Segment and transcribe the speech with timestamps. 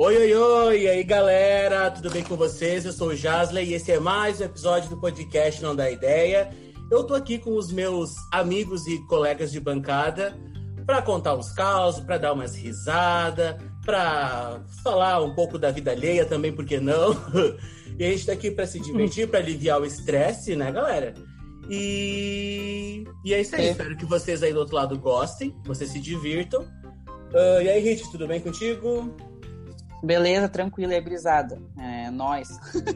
[0.00, 0.82] Oi, oi, oi!
[0.82, 1.90] E aí, galera?
[1.90, 2.84] Tudo bem com vocês?
[2.84, 6.50] Eu sou o Jasley e esse é mais um episódio do podcast Não Dá Ideia.
[6.88, 10.38] Eu tô aqui com os meus amigos e colegas de bancada
[10.86, 16.24] para contar uns causos, para dar umas risadas, para falar um pouco da vida alheia
[16.24, 17.16] também, por que não?
[17.98, 21.12] E a gente tá aqui para se divertir, para aliviar o estresse, né, galera?
[21.68, 23.02] E...
[23.24, 23.66] e é isso aí.
[23.66, 23.70] É.
[23.72, 26.62] Espero que vocês aí do outro lado gostem, vocês se divirtam.
[26.62, 29.12] Uh, e aí, Rich, tudo bem contigo?
[30.02, 31.60] Beleza, tranquila e brisada.
[31.78, 32.48] É, nós.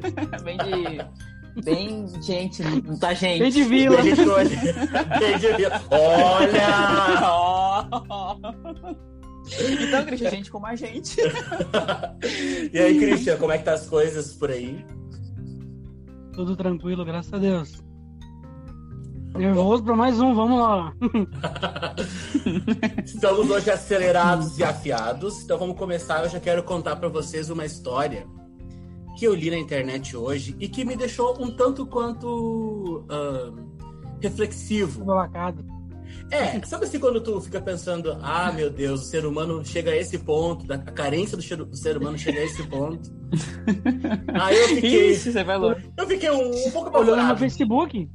[0.43, 1.62] bem de.
[1.62, 2.62] Bem gente,
[2.98, 3.41] tá gente.
[3.41, 4.01] Bem de vila.
[4.01, 4.24] Bem de,
[5.20, 5.83] bem de vila.
[5.91, 6.62] Olha!
[9.80, 11.20] Então, Cristian, gente como a gente.
[12.73, 14.84] e aí, Cristian, como é que tá as coisas por aí?
[16.32, 17.82] Tudo tranquilo, graças a Deus.
[19.34, 20.95] Nervoso para mais um, vamos lá.
[23.04, 26.23] Estamos hoje acelerados e afiados, então vamos começar.
[26.23, 28.26] Eu já quero contar para vocês uma história
[29.18, 33.57] que eu li na internet hoje e que me deixou um tanto quanto uh,
[34.20, 35.04] reflexivo.
[35.04, 35.64] Babacado.
[36.30, 39.96] É, sabe assim quando tu fica pensando, ah, meu Deus, o ser humano chega a
[39.96, 43.10] esse ponto, a carência do, do ser humano chega a esse ponto.
[44.40, 45.12] Aí eu fiquei.
[45.12, 45.90] Isso, você longe.
[45.96, 47.12] Eu fiquei um, um pouco apavorado.
[47.12, 48.10] Olhando no Facebook?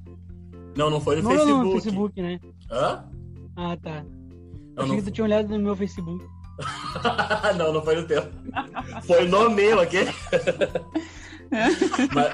[0.78, 1.58] Não, não foi no não, Facebook.
[1.58, 2.39] Não, no Facebook, né?
[2.72, 3.03] Hã?
[3.56, 4.06] Ah, tá.
[4.75, 4.95] Não, Achei não...
[4.97, 6.23] que tu tinha olhado no meu Facebook.
[7.58, 8.22] não, não foi no teu.
[9.05, 10.11] Foi no meu, aquele.
[12.14, 12.33] mas...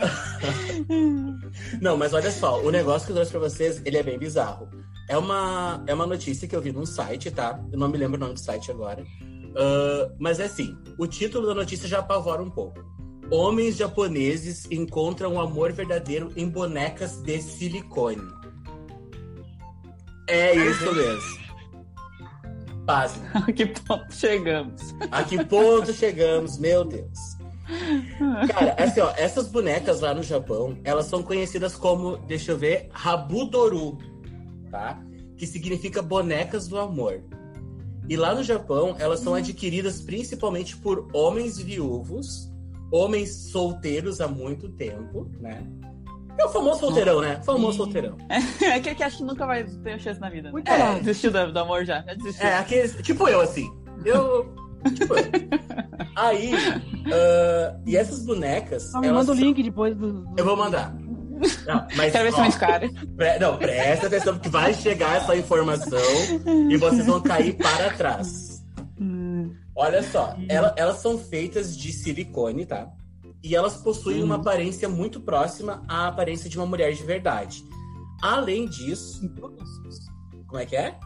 [1.81, 4.67] não, mas olha só, o negócio que eu trouxe pra vocês, ele é bem bizarro.
[5.09, 7.59] É uma, é uma notícia que eu vi num site, tá?
[7.71, 9.03] Eu não me lembro o nome do site agora.
[9.03, 12.83] Uh, mas é assim, o título da notícia já apavora um pouco.
[13.34, 18.22] Homens japoneses encontram um amor verdadeiro em bonecas de silicone.
[20.30, 21.44] É isso mesmo.
[22.86, 23.28] Pasme.
[23.34, 24.94] A que ponto chegamos?
[25.09, 27.17] A que ponto chegamos, meu Deus.
[28.54, 32.88] Cara, assim, ó, essas bonecas lá no Japão, elas são conhecidas como, deixa eu ver,
[32.92, 33.98] Rabudoru
[34.70, 35.04] tá?
[35.38, 37.23] Que significa bonecas do amor.
[38.08, 42.52] E lá no Japão, elas são adquiridas principalmente por homens viúvos,
[42.93, 45.65] homens solteiros há muito tempo, né?
[46.37, 47.39] É o famoso solteirão, né?
[47.42, 48.17] O famoso solteirão.
[48.30, 50.52] É aquele que acha que nunca vai ter chance na vida.
[50.52, 50.61] Né?
[50.65, 52.02] É, desistiu do, do, amor já.
[52.02, 52.48] já desistiu.
[52.48, 53.70] É, aquele, tipo eu, assim.
[54.05, 54.54] Eu.
[54.95, 55.23] Tipo eu.
[56.15, 56.54] Aí.
[56.54, 58.92] Uh, e essas bonecas.
[58.93, 60.95] Não, me manda o link depois do, Eu vou mandar.
[61.65, 62.89] Não, mas, Quero ver se mais caro.
[63.17, 65.99] Pre, não, presta atenção, porque vai chegar essa informação
[66.70, 68.52] e vocês vão cair para trás.
[69.75, 72.91] Olha só, ela, elas são feitas de silicone, tá?
[73.43, 74.25] E elas possuem uhum.
[74.25, 77.63] uma aparência muito próxima à aparência de uma mulher de verdade.
[78.21, 79.21] Além disso.
[80.47, 80.97] Como é que é?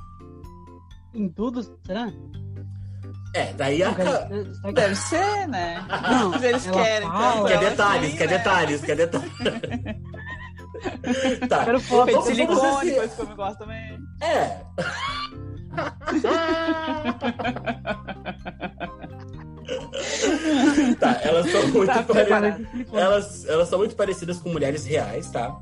[1.14, 2.12] Em tudo, será?
[3.34, 3.92] É, daí a.
[4.74, 5.86] Deve ser, né?
[6.10, 7.08] Não, eles querem.
[7.08, 9.32] Fala, quer detalhes, quer detalhes, quer detalhes.
[11.50, 11.66] tá.
[11.66, 13.98] Quero foto de silicone, coisa que eu gosto também.
[14.22, 14.62] É.
[21.00, 22.68] tá, elas são muito tá parecidas.
[22.94, 25.56] Elas, elas são muito parecidas com mulheres reais, tá?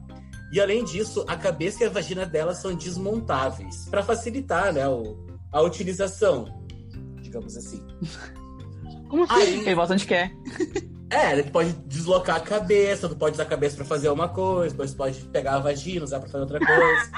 [0.51, 5.17] E além disso, a cabeça e a vagina delas são desmontáveis para facilitar, né, o,
[5.51, 6.65] a utilização
[7.35, 7.81] digamos assim.
[9.09, 9.33] Como assim?
[9.33, 10.31] Aí, Ele volta onde quer.
[11.09, 14.71] É, tu pode deslocar a cabeça, tu pode usar a cabeça pra fazer uma coisa,
[14.71, 17.11] depois tu pode pegar a vagina, usar pra fazer outra coisa.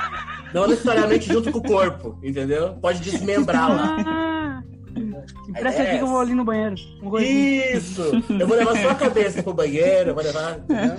[0.54, 2.74] Não necessariamente junto com o corpo, entendeu?
[2.82, 3.72] Pode desmembrar
[5.48, 6.76] Empresta aqui que eu vou ali no banheiro.
[6.76, 8.02] Isso!
[8.40, 10.58] Eu vou levar só a cabeça pro banheiro, eu vou levar.
[10.58, 10.96] Né?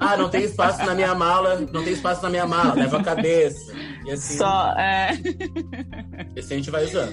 [0.00, 3.02] Ah, não tem espaço na minha mala, não tem espaço na minha mala, leva a
[3.02, 3.72] cabeça.
[4.04, 4.36] E assim.
[4.36, 5.10] Só, é.
[6.34, 7.12] E assim a gente vai usando.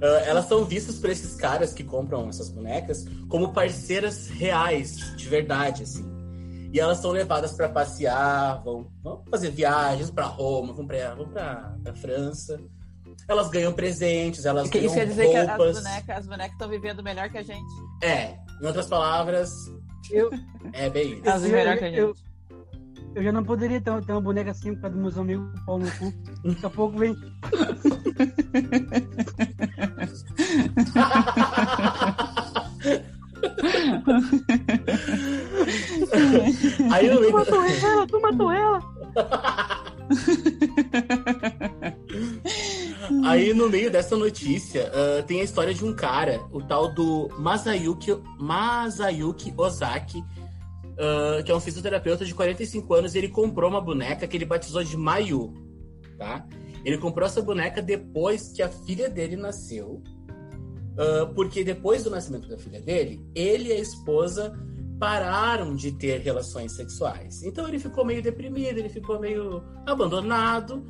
[0.00, 5.28] Uh, elas são vistas por esses caras que compram essas bonecas como parceiras reais, de
[5.28, 6.08] verdade, assim.
[6.72, 11.28] E elas são levadas para passear, vão, vão, fazer viagens para Roma, vão para vão
[11.28, 12.60] pra, pra França.
[13.28, 15.82] Elas ganham presentes, elas Isso ganham Isso quer dizer roupas.
[16.04, 17.72] que as bonecas as estão vivendo melhor que a gente.
[18.02, 19.50] É, em outras palavras,
[20.10, 20.30] eu,
[20.72, 21.22] é bem isso.
[21.24, 21.98] Elas vivem melhor que a gente.
[21.98, 22.14] Eu,
[23.14, 25.78] eu já não poderia ter, ter uma boneca assim por causa dos meus amigos pau
[25.78, 26.12] no cu.
[26.44, 27.16] Daqui a pouco vem.
[36.92, 37.22] Aí eu...
[37.22, 38.80] Tu matou ela, tu matou ela.
[43.24, 47.28] Aí no meio dessa notícia uh, tem a história de um cara, o tal do
[47.38, 53.80] Masayuki, Masayuki Ozaki, uh, que é um fisioterapeuta de 45 anos, e ele comprou uma
[53.80, 55.52] boneca que ele batizou de Mayu,
[56.18, 56.46] tá?
[56.84, 60.02] Ele comprou essa boneca depois que a filha dele nasceu.
[60.92, 64.52] Uh, porque depois do nascimento da filha dele, ele e a esposa
[64.98, 67.42] pararam de ter relações sexuais.
[67.42, 70.84] Então ele ficou meio deprimido, ele ficou meio abandonado.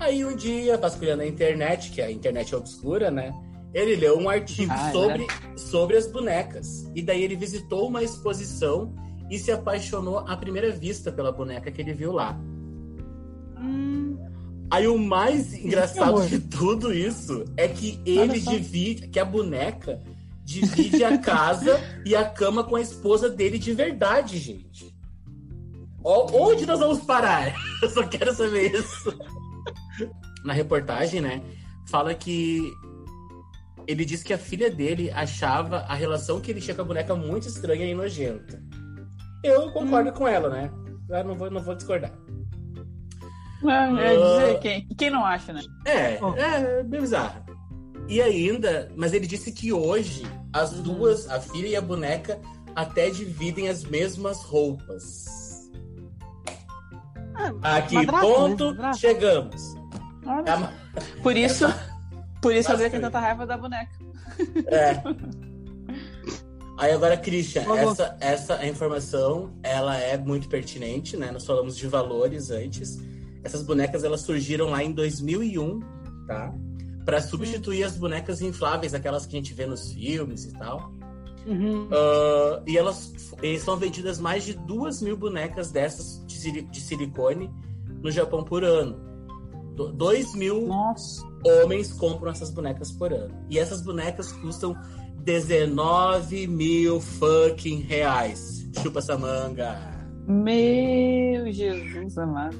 [0.00, 3.34] Aí um dia, vasculhando a internet, que a internet é obscura, né?
[3.74, 5.56] Ele leu um artigo ah, é sobre, é?
[5.58, 6.90] sobre as bonecas.
[6.94, 8.94] E daí ele visitou uma exposição
[9.30, 12.32] e se apaixonou à primeira vista pela boneca que ele viu lá.
[13.58, 14.16] Hum.
[14.70, 20.00] Aí o mais engraçado de tudo isso é que ele divide, que a boneca
[20.42, 24.98] divide a casa e a cama com a esposa dele de verdade, gente.
[26.02, 27.54] Onde nós vamos parar?
[27.82, 29.14] Eu só quero saber isso.
[30.44, 31.42] Na reportagem, né,
[31.86, 32.62] fala que
[33.86, 37.14] ele disse que a filha dele achava a relação que ele tinha com a boneca
[37.14, 38.62] muito estranha e nojenta.
[39.42, 40.14] Eu concordo hum.
[40.14, 40.70] com ela, né?
[41.08, 42.12] Eu não vou, não vou discordar.
[43.62, 45.60] Não, é dizer, uh, quem, quem não acha, né?
[45.84, 46.34] É, oh.
[46.34, 47.44] é bem bizarro.
[48.08, 50.82] E ainda, mas ele disse que hoje as uhum.
[50.82, 52.40] duas, a filha e a boneca,
[52.74, 55.70] até dividem as mesmas roupas.
[57.62, 58.92] Ah, Aqui, madrasta, ponto, né?
[58.94, 59.74] chegamos.
[60.38, 61.66] É por isso,
[62.40, 63.90] por isso a tem tanta raiva da boneca.
[64.66, 65.02] É.
[66.78, 71.30] Aí agora, Christian, essa, essa informação, ela é muito pertinente, né?
[71.30, 72.98] Nós falamos de valores antes.
[73.44, 75.80] Essas bonecas, elas surgiram lá em 2001,
[76.26, 76.54] tá?
[77.04, 80.92] Para substituir as bonecas infláveis, aquelas que a gente vê nos filmes e tal.
[81.46, 81.84] Uhum.
[81.86, 83.12] Uh, e elas
[83.42, 87.50] e são vendidas mais de duas mil bonecas dessas de, de silicone
[88.02, 89.09] no Japão por ano.
[89.80, 91.26] Do, dois mil Nossa.
[91.42, 93.34] homens compram essas bonecas por ano.
[93.48, 94.76] E essas bonecas custam
[95.24, 98.68] 19 mil fucking reais.
[98.82, 99.78] Chupa essa manga.
[100.28, 102.56] Meu Jesus amado.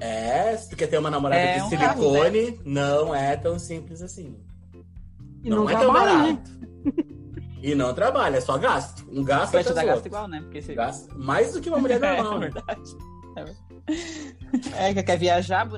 [0.00, 2.58] É, se tu quer ter uma namorada é de um silicone, carro, né?
[2.64, 4.36] não é tão simples assim.
[5.44, 6.50] E não, não é tão barato.
[6.50, 6.92] Né?
[7.62, 9.04] E não trabalha, é só gasto.
[9.10, 10.40] Um gasto dar gasto igual, né?
[10.40, 10.74] Porque você...
[10.74, 12.36] Gasto mais do que uma mulher normal.
[12.36, 12.96] é, verdade.
[14.76, 15.68] É, que quer viajar,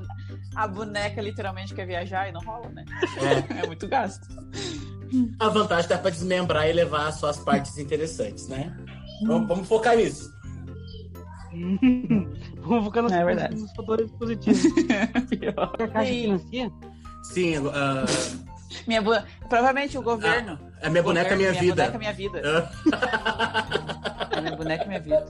[0.54, 2.84] a boneca literalmente quer viajar e não rola, né?
[3.18, 4.26] É, é muito gasto.
[5.38, 8.76] A vantagem dá pra desmembrar e levar só as partes interessantes, né?
[9.26, 10.32] Vamos, vamos focar nisso.
[12.62, 14.62] vamos focar nos, é nos fatores positivos.
[15.56, 16.72] a caixa financia?
[17.24, 18.50] Sim, uh...
[18.86, 19.12] Minha bo...
[19.48, 20.58] Provavelmente o governo.
[20.80, 21.82] Ah, a minha boneca é minha, minha vida.
[21.82, 22.40] Boneca minha vida.
[24.30, 25.26] é minha boneca minha vida.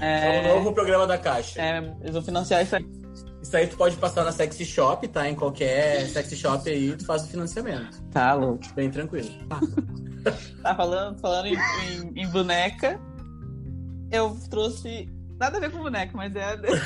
[0.00, 0.48] É...
[0.48, 1.60] é o novo programa da Caixa.
[1.60, 3.07] É, eles vão financiar isso aí.
[3.42, 5.28] Isso aí tu pode passar na Sexy Shop, tá?
[5.28, 8.02] Em qualquer Sexy Shop aí, tu faz o financiamento.
[8.10, 8.64] Tá louco.
[8.74, 9.30] Bem tranquilo.
[9.48, 10.32] Tá,
[10.62, 13.00] tá falando, falando em, em, em, boneca,
[14.10, 15.08] eu trouxe.
[15.38, 16.78] Nada a ver com boneca, mas é o desenho.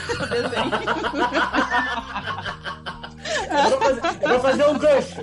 [3.49, 5.21] É pra, fazer, é pra fazer um gancho.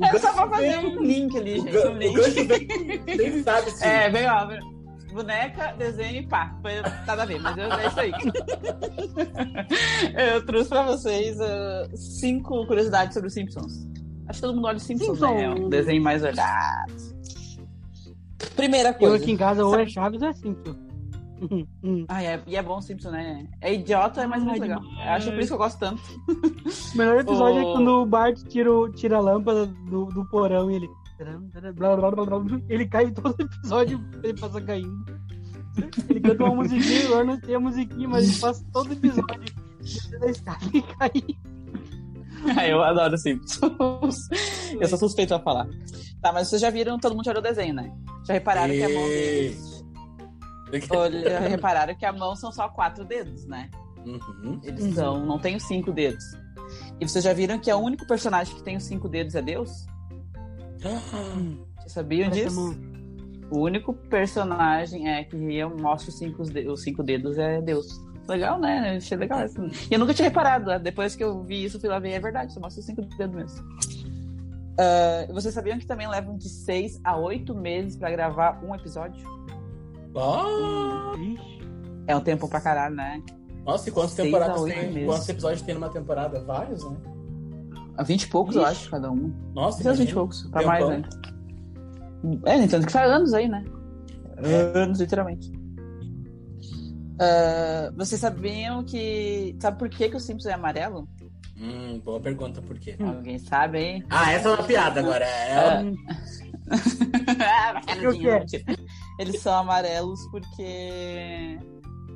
[0.00, 1.76] O é só pra fazer um link ali, gente.
[1.76, 2.18] O, um link.
[2.18, 3.84] o gancho bem, bem sabe, sim.
[3.84, 4.71] É, bem óbvio
[5.12, 6.56] boneca, desenho e pá.
[6.60, 8.12] Foi nada a ver, mas é isso aí.
[10.34, 13.86] eu trouxe pra vocês uh, cinco curiosidades sobre os Simpsons.
[14.26, 15.36] Acho que todo mundo olha os Simpsons, Simpsons.
[15.36, 15.44] né?
[15.44, 16.92] É um desenho mais olhado.
[18.56, 19.16] Primeira coisa.
[19.16, 20.92] Eu aqui em casa ou é Chaves ou é Simpsons.
[22.08, 23.46] ah, é, e é bom Simpson, né?
[23.60, 24.80] É idiota, mas muito legal.
[24.82, 26.02] Eu acho por isso que eu gosto tanto.
[26.94, 30.76] O melhor episódio é quando o Bart tira, tira a lâmpada do, do porão e
[30.76, 30.88] ele
[32.68, 35.04] ele cai todo episódio, ele passa caindo.
[36.08, 39.54] Ele canta uma musiquinha, agora não tem a musiquinha, mas ele passa todo episódio
[40.20, 41.10] da escada e cai.
[42.70, 44.28] eu adoro Simpsons.
[44.80, 45.68] eu sou suspeito a falar.
[46.20, 47.92] Tá, mas vocês já viram, todo mundo já olhou o desenho, né?
[48.26, 48.78] Já repararam e...
[48.78, 49.84] que a mão deles.
[51.24, 53.70] Já repararam que a mão são só quatro dedos, né?
[54.04, 54.60] Uhum.
[54.62, 54.94] Eles uhum.
[54.94, 56.24] são, não tem os cinco dedos.
[57.00, 59.86] E vocês já viram que o único personagem que tem os cinco dedos é Deus?
[60.82, 62.76] Vocês sabiam disso?
[63.50, 65.36] O único personagem é que
[65.80, 68.00] mostra os cinco, os cinco dedos é Deus.
[68.28, 68.96] Legal, né?
[68.96, 69.60] Achei legal isso.
[69.90, 70.66] E eu nunca tinha reparado.
[70.66, 70.78] Né?
[70.78, 72.12] Depois que eu vi isso, fui lá ver.
[72.12, 73.66] É verdade, só mostra os cinco dedos mesmo.
[74.72, 79.26] Uh, vocês sabiam que também levam de seis a oito meses pra gravar um episódio?
[80.14, 81.12] Oh.
[82.06, 83.22] É um tempo pra caralho, né?
[83.66, 85.04] Nossa, e quantas temporadas tem?
[85.04, 86.42] Quantos episódios tem numa temporada?
[86.42, 86.96] Vários, né?
[87.96, 88.64] A 20 e poucos, Ixi.
[88.64, 89.32] eu acho, cada um.
[89.54, 91.08] Nossa, Tem 20 e poucos, pra mais ainda.
[92.44, 93.64] É, nem tanto que faz anos aí, né?
[94.38, 94.78] É.
[94.78, 95.52] Anos, literalmente.
[97.12, 99.56] Uh, vocês sabiam que.
[99.60, 101.08] Sabe por que, que o Simpsons é amarelo?
[101.56, 102.96] Hum, boa pergunta, por quê?
[102.98, 104.04] Alguém sabe, hein?
[104.10, 105.24] Ah, essa é uma piada agora.
[105.24, 105.82] É...
[105.82, 105.94] Uh...
[109.18, 111.58] Eles são amarelos porque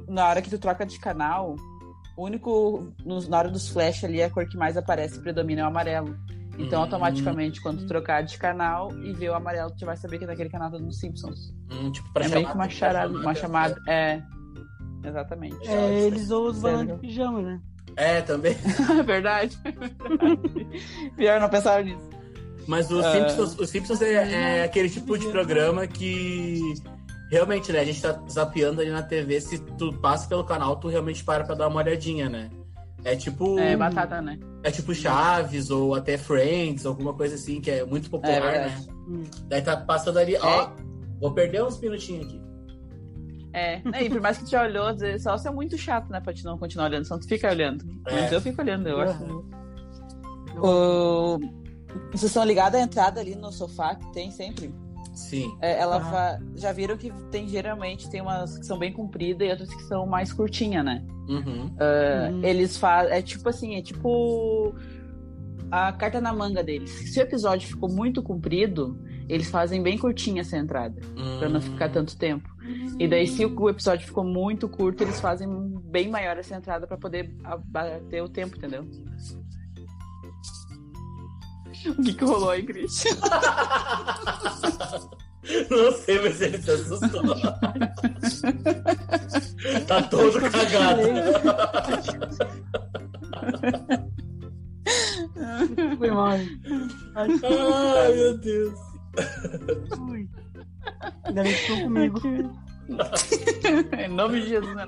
[0.09, 1.57] na hora que tu troca de canal,
[2.17, 2.93] o único.
[3.29, 6.17] Na hora dos flash ali, a cor que mais aparece predomina é o amarelo.
[6.59, 6.85] Então, Hum.
[6.85, 10.49] automaticamente, quando tu trocar de canal e ver o amarelo, tu vai saber que naquele
[10.49, 11.53] canal tá nos Simpsons.
[11.71, 13.81] Hum, tipo, pra é meio chamar- que uma charada, uma chamada.
[13.87, 14.23] É.
[15.05, 15.57] Exatamente.
[15.69, 17.61] É, isso eles usam os balões de pijama, né?
[17.97, 18.55] É, também.
[19.05, 19.57] Verdade.
[21.17, 22.11] Pior, não pensava nisso.
[22.67, 23.13] Mas o Ah.
[23.13, 26.61] Simpsons, o Simpsons é, é aquele tipo de programa que
[27.31, 27.81] realmente, né?
[27.81, 31.45] A gente tá zapeando ali na TV, se tu passa pelo canal, tu realmente para
[31.45, 32.51] pra dar uma olhadinha, né?
[33.05, 33.59] É tipo.
[33.59, 34.39] É batata, né?
[34.63, 38.51] É tipo Chaves ou até Friends, alguma coisa assim, que é muito É popular, né?
[38.51, 38.89] verdade.
[39.09, 39.23] Hum.
[39.49, 40.71] Daí tá passando ali, ó.
[41.21, 42.43] Vou perder uns minutinhos aqui.
[43.53, 43.81] É.
[44.03, 46.21] E por mais que tu já olhou, às vezes, só se é muito chato, né?
[46.21, 47.85] Pra te não continuar olhando, senão tu fica olhando.
[48.07, 48.23] É.
[48.23, 49.23] Mas eu fico olhando, eu acho.
[49.23, 49.45] Uhum.
[50.57, 51.39] O...
[52.11, 54.75] Vocês estão ligados à entrada ali no sofá que tem sempre?
[55.15, 55.57] Sim.
[55.61, 56.01] É, ela Ah.
[56.01, 59.83] fa- Já viram que tem geralmente tem umas que são bem compridas e outras que
[59.85, 61.05] são mais curtinhas, né?
[61.29, 61.65] Uhum.
[61.67, 62.45] Uhum.
[62.45, 63.13] Eles fazem.
[63.13, 64.75] É tipo assim, é tipo
[65.71, 66.91] a carta na manga deles.
[66.91, 68.99] Se o episódio ficou muito comprido,
[69.29, 71.01] eles fazem bem curtinha essa entrada,
[71.41, 71.63] pra não Hum.
[71.63, 72.49] ficar tanto tempo.
[72.99, 75.49] E daí, se o episódio ficou muito curto, eles fazem
[75.85, 77.35] bem maior essa entrada pra poder
[77.67, 78.85] bater o tempo, entendeu?
[81.91, 83.05] O que, que rolou aí, Cris?
[85.71, 87.23] Não sei, mas ele se assustou.
[89.87, 91.03] tá todo cagado.
[95.99, 96.37] Foi mal.
[97.15, 97.29] Ai,
[98.15, 98.75] meu Deus.
[99.95, 100.29] fui.
[101.25, 102.19] Ainda bem que ficou comigo.
[103.99, 104.87] em nome de Jesus, não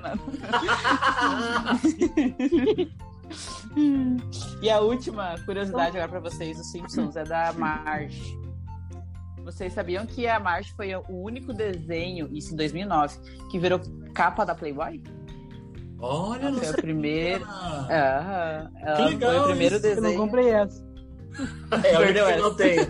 [4.61, 8.37] e a última curiosidade agora pra vocês dos Simpsons é da Marge.
[9.43, 13.17] Vocês sabiam que a Marge foi o único desenho, isso em 2009,
[13.49, 13.79] que virou
[14.13, 15.01] capa da Playboy?
[16.01, 16.73] Olha, não Foi sei.
[16.73, 17.45] a primeira.
[17.47, 19.85] Ah, Que legal foi o primeiro isso.
[19.87, 20.21] Eu não desenho.
[20.21, 20.88] comprei essa.
[21.83, 22.81] É, eu Perdeu não tenho.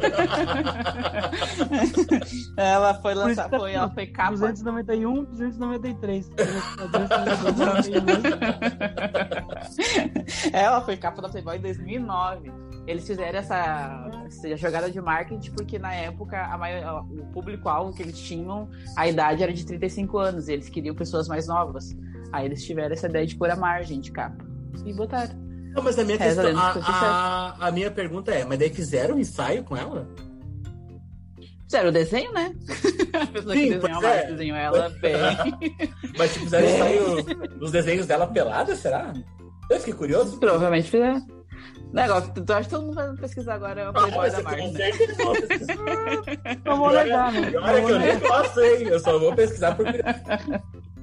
[2.57, 4.31] ela foi Por isso lançada, que foi, ela foi capa.
[4.31, 6.29] 291, 293.
[6.29, 8.23] 292.
[10.53, 12.51] Ela foi capa da Playboy em 2009.
[12.87, 18.01] Eles fizeram essa, essa jogada de marketing porque na época a maior- o público-alvo que
[18.01, 21.95] eles tinham, a idade era de 35 anos e eles queriam pessoas mais novas.
[22.31, 24.43] Aí eles tiveram essa ideia de pôr a margem de capa.
[24.85, 25.48] E botaram.
[25.69, 29.15] Não, mas a minha, Reza questão, a, a, a minha pergunta é, mas daí fizeram
[29.15, 30.07] um ensaio com ela?
[31.63, 32.51] Fizeram o desenho, né?
[33.13, 34.25] A pessoa Sim, que desenhou é.
[34.25, 35.13] Desenhou ela bem.
[36.17, 37.23] Mas tipo, fizeram ensaio
[37.59, 39.13] dos desenhos dela pelada, será?
[39.69, 40.39] Eu fiquei curioso.
[40.39, 41.23] Provavelmente fizeram.
[41.93, 44.71] Negócio, tu acha que todo mundo vai pesquisar agora o Playboy Ah, da né?
[44.71, 45.75] certeza eu vou pesquisar.
[46.65, 47.47] Não vou negar, né?
[47.47, 48.87] É que eu nem gosto, hein?
[48.87, 49.85] Eu só vou pesquisar por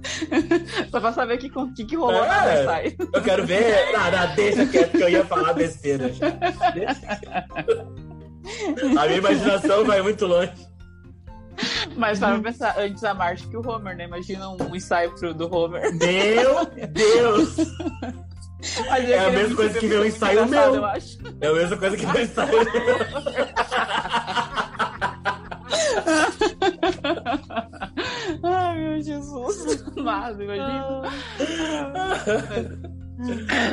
[0.91, 2.29] Só pra saber o que, que, que rolou É.
[2.29, 2.97] na ensaio.
[3.13, 3.93] Eu quero ver.
[3.93, 6.29] Não, deixa quieto que eu ia falar besteira já.
[9.01, 10.53] A minha imaginação vai muito longe.
[11.97, 14.05] Mas para pensar, antes a Marge que o Homer, né?
[14.05, 15.91] Imagina um ensaio pro, do Homer.
[15.95, 17.57] Meu Deus!
[19.01, 20.75] É a mesma coisa que ver um ensaio meu.
[20.77, 21.19] Eu acho.
[21.41, 22.47] É a mesma coisa que vai estar.
[22.47, 22.97] Ai, meu
[29.27, 29.85] Jesus.
[29.97, 31.03] Nada, imagina.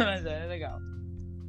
[0.06, 0.80] Mas é legal.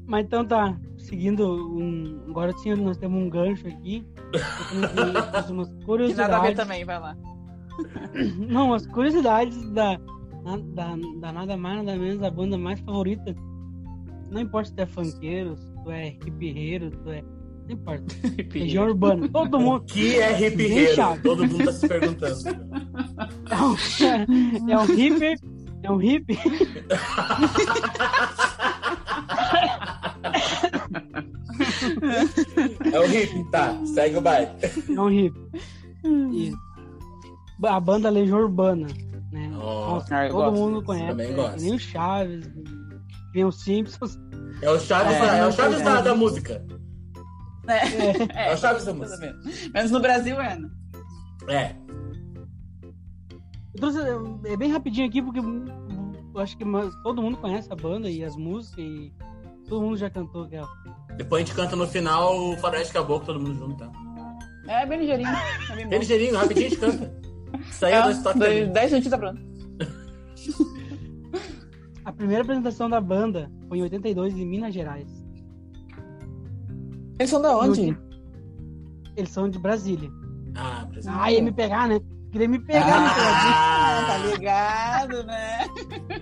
[0.07, 1.47] Mas então tá, seguindo
[1.77, 2.25] um.
[2.29, 4.07] Agora sim, nós temos um gancho aqui.
[4.73, 6.57] Umas Que nada a ver curiosidades.
[6.57, 7.17] também, vai lá.
[8.49, 9.99] Não, as curiosidades da,
[10.75, 13.35] da, da nada mais, nada menos, a banda mais favorita.
[14.31, 17.25] Não importa se tu é funkeiro, se tu é se tu é.
[17.67, 18.05] Não importa.
[18.53, 19.29] Região urbana.
[19.29, 19.85] Todo O mundo.
[19.87, 20.69] que é hip.
[21.23, 22.39] Todo mundo tá se perguntando.
[23.51, 25.35] É um, é um hippie.
[25.83, 26.39] É um hippie.
[32.93, 33.75] É o hip, tá.
[33.95, 34.49] Segue o baile.
[34.63, 35.41] É um hippie.
[36.33, 36.57] Isso.
[37.65, 38.87] A banda Legião Urbana.
[39.33, 39.51] Né?
[39.55, 41.09] Oh, Nossa, ah, eu todo gosto mundo disso, conhece.
[41.09, 41.57] também é, gosto.
[41.57, 44.19] que nem o Chaves, que nem o Simpsons.
[44.63, 45.85] É o Chaves, É, da, é o não, Chaves é.
[45.85, 46.65] da, da música.
[47.67, 49.15] É, É música.
[49.15, 49.69] ou menos.
[49.73, 50.71] Menos no Brasil, é, né?
[51.49, 51.75] É.
[53.75, 53.99] Eu trouxe,
[54.47, 58.23] é bem rapidinho aqui, porque eu acho que mas, todo mundo conhece a banda e
[58.25, 59.13] as músicas e
[59.69, 60.69] todo mundo já cantou aquela.
[61.17, 63.91] Depois a gente canta no final o Faroeste Caboclo, todo mundo junto, tá?
[64.69, 65.29] É bem ligeirinho.
[65.79, 67.25] É bem ligeirinho, rapidinho a gente canta.
[67.73, 68.73] Saiu É, dois- também.
[68.73, 69.41] 10 minutos tá pronto.
[72.05, 75.09] A primeira apresentação da banda foi em 82 em Minas Gerais.
[77.19, 77.97] Eles são da onde?
[79.17, 80.11] Eles são de Brasília.
[80.57, 81.13] Ah, Brasil.
[81.15, 82.01] Ah, ia me pegar, né?
[82.33, 83.09] Queria me pegar, né?
[83.17, 85.59] Ah, tá ligado, né?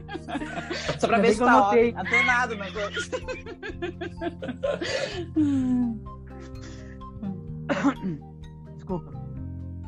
[0.98, 1.88] Só pra Ainda ver se tá notei.
[1.94, 2.00] óbvio.
[2.00, 2.72] Atenado, mas...
[8.74, 9.12] Desculpa.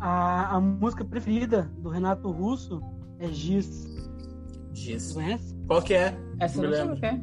[0.01, 2.81] A, a música preferida do Renato Russo
[3.19, 3.87] é Giz.
[4.73, 5.13] Giz.
[5.13, 5.55] conhece?
[5.67, 6.17] Qual que é?
[6.41, 7.21] Essa eu não sei o que é.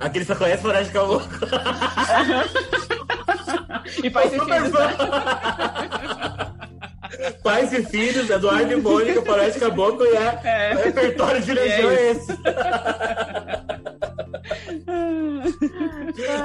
[0.00, 1.28] Aquele só conhece Floresta Caboclo.
[4.04, 4.96] E Pais e Filhos, né?
[7.42, 10.74] Pais e Filhos, Eduardo e Mônica, Floresta Caboclo e é, É.
[10.76, 12.32] o repertório de Legião é esse.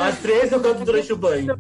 [0.02, 1.56] Às três eu canto durante o banho.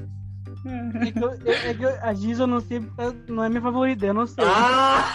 [1.01, 2.81] É que, eu- é- que eu- a Giz eu não sei,
[3.27, 4.43] não é minha favorita, eu não sei.
[4.47, 5.05] Ah!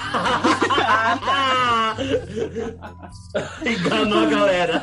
[3.66, 4.82] Enganou a galera.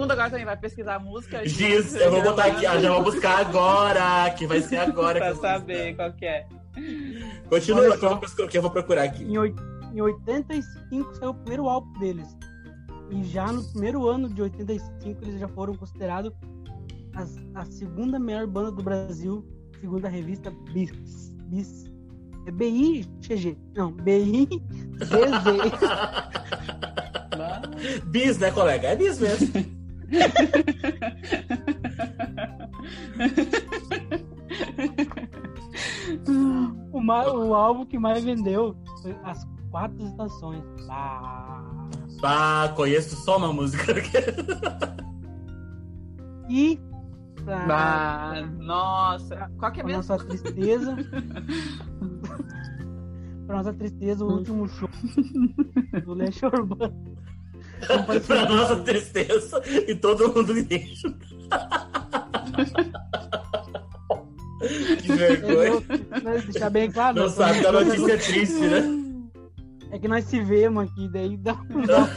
[0.00, 1.46] Mundo agora também vai pesquisar a música.
[1.46, 5.18] Giz, eu vou botar aqui, ah, já vou buscar agora, que vai ser agora que
[5.20, 6.46] Pra eu vou saber qual que é.
[7.48, 9.24] Continua, Olha que eu, vou, buscar- que eu vou procurar aqui.
[9.24, 9.36] Em,
[9.96, 12.36] em 85 saiu o primeiro álbum deles.
[13.10, 16.32] E já no primeiro ano de 85 eles já foram considerados
[17.14, 19.44] as- a segunda melhor banda do Brasil,
[19.80, 21.34] segundo a revista Bis.
[21.48, 21.90] Bis.
[22.46, 23.58] É BIGG.
[23.76, 24.60] Não, BIZZ.
[28.06, 28.88] Bis, né, colega?
[28.88, 29.48] É bis mesmo.
[36.92, 40.62] o, ma- o álbum que mais vendeu foi As Quatro Estações.
[40.88, 41.88] Ah.
[42.22, 43.92] Ah, conheço só uma música.
[46.52, 46.80] E
[47.44, 49.48] pra, Ah, nossa.
[49.56, 50.12] Qual que é pra mesmo?
[50.12, 50.96] nossa tristeza.
[53.46, 54.88] pra nossa tristeza, o último show
[56.04, 57.14] do Leste Urbano.
[58.26, 61.14] Pra nossa tristeza e todo mundo lixo.
[65.02, 65.80] que vergonha.
[66.46, 67.20] Deixar bem claro.
[67.20, 69.00] Não sabe da notícia triste, né?
[69.92, 71.54] É que nós se vemos aqui, daí dá,
[71.86, 72.08] dá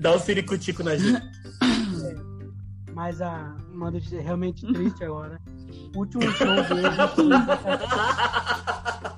[0.00, 1.22] Dá um ciricutico na gente.
[2.92, 5.40] Mas a, uma notícia realmente triste agora.
[5.94, 6.88] O último show dele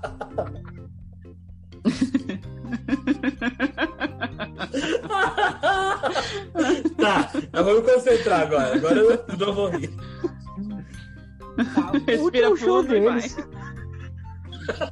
[6.97, 8.75] tá, eu vou me concentrar agora.
[8.77, 9.91] Agora eu não vou rir.
[11.75, 13.15] tá, o Respira último show fundo e vai.
[13.21, 13.37] deles.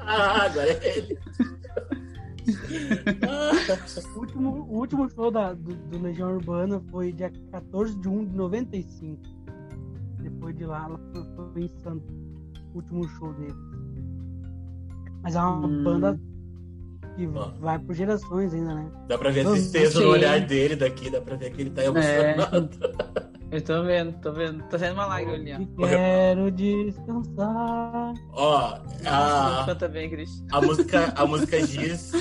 [0.07, 1.19] Ah, agora é ele.
[4.15, 8.25] O último, o último show da, do, do Legião Urbana foi dia 14 de 1
[8.27, 9.21] de 95.
[10.21, 11.25] Depois de lá, ela foi,
[11.83, 12.01] foi.
[12.73, 13.55] O último show dele.
[15.23, 15.83] Mas é uma Hum.
[15.85, 16.21] banda
[17.17, 17.51] que Ó.
[17.61, 18.91] vai por gerações ainda, né?
[19.09, 21.85] Dá pra ver a tristeza no olhar dele daqui, dá pra ver que ele tá
[21.85, 22.71] emocionado.
[23.53, 24.65] Eu tô vendo, tô vendo.
[24.65, 25.61] Tá saindo uma lágrima ali, ó.
[25.61, 28.13] E quero descansar.
[28.33, 30.45] Ó, a, Canta bem, Cris.
[30.51, 32.13] a música, a música Giz,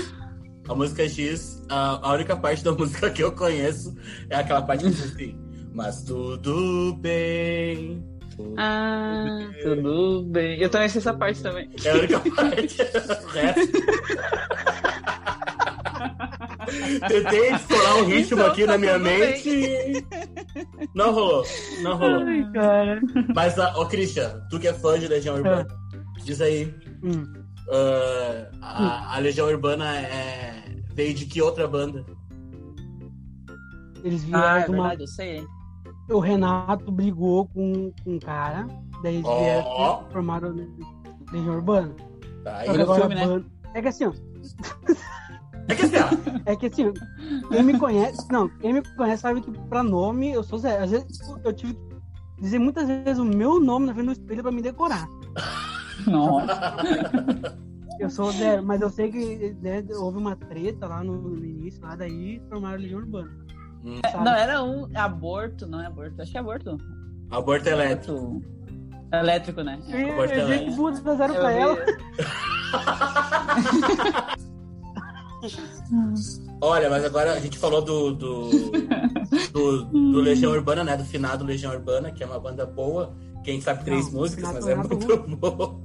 [0.69, 3.95] a música Giz, a, a única parte da música que eu conheço
[4.29, 5.35] é aquela parte que diz assim,
[5.73, 8.05] mas tudo bem.
[8.37, 10.61] tudo Ah, tudo bem.
[10.61, 11.67] Eu também sei essa parte também.
[11.83, 12.77] É a única parte.
[13.23, 13.71] O resto.
[17.07, 19.19] Tentei explorar um ritmo Então, aqui na tá minha tudo bem.
[19.19, 20.07] mente.
[20.95, 21.43] Não rolou.
[21.81, 22.23] Não rolou.
[22.25, 23.01] Ai, cara.
[23.35, 25.67] Mas, ah, ô Christian, tu que é fã de Legião Urbana,
[26.23, 26.73] diz aí.
[27.03, 27.23] Hum.
[27.71, 30.63] ah, a, a Legião Urbana é,
[30.93, 32.05] veio de que outra banda?
[34.03, 34.81] Eles vieram Ah, é uma.
[34.83, 35.47] verdade, eu sei.
[36.09, 38.67] O Renato brigou com, com um cara.
[39.01, 39.39] Daí eles Ó.
[39.39, 40.49] vieram formaram
[41.31, 41.95] Legião Urbana.
[42.43, 42.69] Tá, aí.
[42.69, 43.25] Agora filme, a né?
[43.27, 44.11] banda- É que assim, ó.
[45.67, 46.93] É que assim, ó, É que assim,
[47.49, 48.27] quem me conhece.
[48.31, 50.83] Não, quem me conhece sabe que pra nome eu sou zero.
[50.83, 51.07] Às vezes
[51.43, 54.61] eu tive que dizer muitas vezes o meu nome na frente do espelho pra me
[54.61, 55.07] decorar.
[56.07, 57.57] Nossa.
[57.99, 61.81] Eu sou zero, mas eu sei que né, houve uma treta lá no, no início,
[61.81, 63.31] lá daí formaram Legião Urbana.
[63.85, 63.99] Hum.
[64.23, 66.21] Não, era um aborto, não é aborto.
[66.21, 66.77] Acho que é aborto.
[67.29, 68.17] aborto elétrico.
[68.17, 68.53] Aborto
[69.13, 69.79] Elétrico, né?
[69.89, 70.91] Eu ia Aborto eu ia elétrico.
[70.91, 71.59] que fizeram Eu pra vi.
[71.59, 71.77] ela.
[76.61, 78.49] Olha, mas agora a gente falou do, do,
[79.51, 80.95] do, do Legião Urbana, né?
[80.97, 83.13] Do finado Legião Urbana, que é uma banda boa.
[83.43, 85.81] Quem sabe três Não, músicas, mas é Renato muito boa.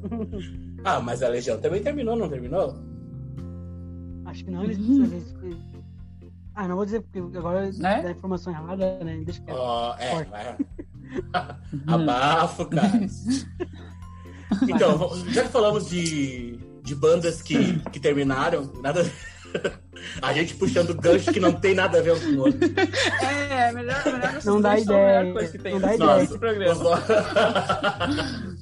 [0.85, 2.79] Ah, mas a Legião também terminou, não terminou?
[4.27, 4.79] Acho que não, eles.
[4.79, 5.59] Uhum.
[6.55, 8.03] Ah, não vou dizer, porque agora Né?
[8.03, 9.23] dá informação errada, né?
[9.25, 9.57] Deixa quieto.
[9.57, 10.57] Ó, é, vai.
[11.87, 12.91] Abafo, cara.
[14.63, 19.05] Então, já que falamos de, de bandas que, que terminaram, nada.
[20.23, 22.61] A gente puxando gancho que não tem nada a ver com o outro.
[23.21, 26.21] É, melhor, melhor Não dá ideia, coisa que tem não dá ideia.
[26.21, 27.03] nosso programa.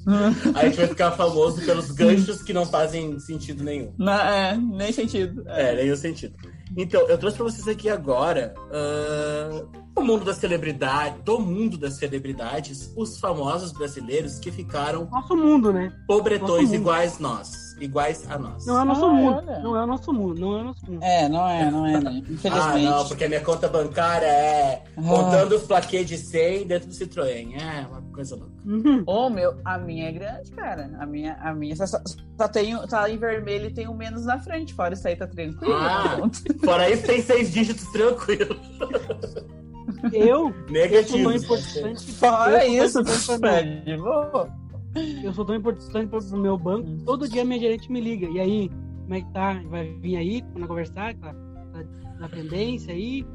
[0.55, 3.93] A gente vai ficar famoso pelos ganchos que não fazem sentido nenhum.
[3.97, 5.43] Não, é, nem sentido.
[5.47, 6.35] É, nenhum sentido.
[6.75, 11.95] Então, eu trouxe para vocês aqui agora uh, o mundo da celebridade, do mundo das
[11.97, 15.93] celebridades, os famosos brasileiros que ficaram Nosso mundo, né?
[16.07, 16.75] pobretões Nosso mundo.
[16.75, 18.65] iguais nós, iguais a nós.
[18.65, 19.35] Não é o nosso Ah, mundo.
[19.37, 19.59] olha.
[19.59, 20.39] Não é o nosso mundo.
[20.41, 21.03] Não é o nosso mundo.
[21.03, 22.23] É, não é, não é, né?
[22.25, 22.85] Ah, Infelizmente.
[22.85, 25.01] não, porque a minha conta bancária é Ah.
[25.01, 27.53] contando os plaquês de 100 dentro do Citroën.
[27.61, 28.51] É uma coisa louca.
[28.65, 29.03] Uhum.
[29.05, 30.89] Ô, meu, a minha é grande, cara.
[30.99, 31.99] A minha, a minha só, só,
[32.37, 34.73] só tem, tá em vermelho e tem um menos na frente.
[34.73, 35.73] Fora isso aí, tá tranquilo.
[35.75, 36.17] Ah.
[36.65, 38.55] Fora isso, tem seis dígitos tranquilo.
[40.11, 41.31] Eu, Negativo.
[41.31, 42.11] importante.
[42.13, 43.03] Fora isso.
[43.05, 43.97] Fred.
[43.97, 44.47] Vou.
[45.23, 46.89] Eu sou tão importante pro pro meu banco.
[47.05, 48.27] Todo dia minha gerente me liga.
[48.27, 48.69] E aí,
[49.01, 49.61] como é que tá?
[49.69, 51.13] Vai vir aí pra conversar?
[51.15, 51.83] Tá, tá
[52.19, 53.25] na pendência aí?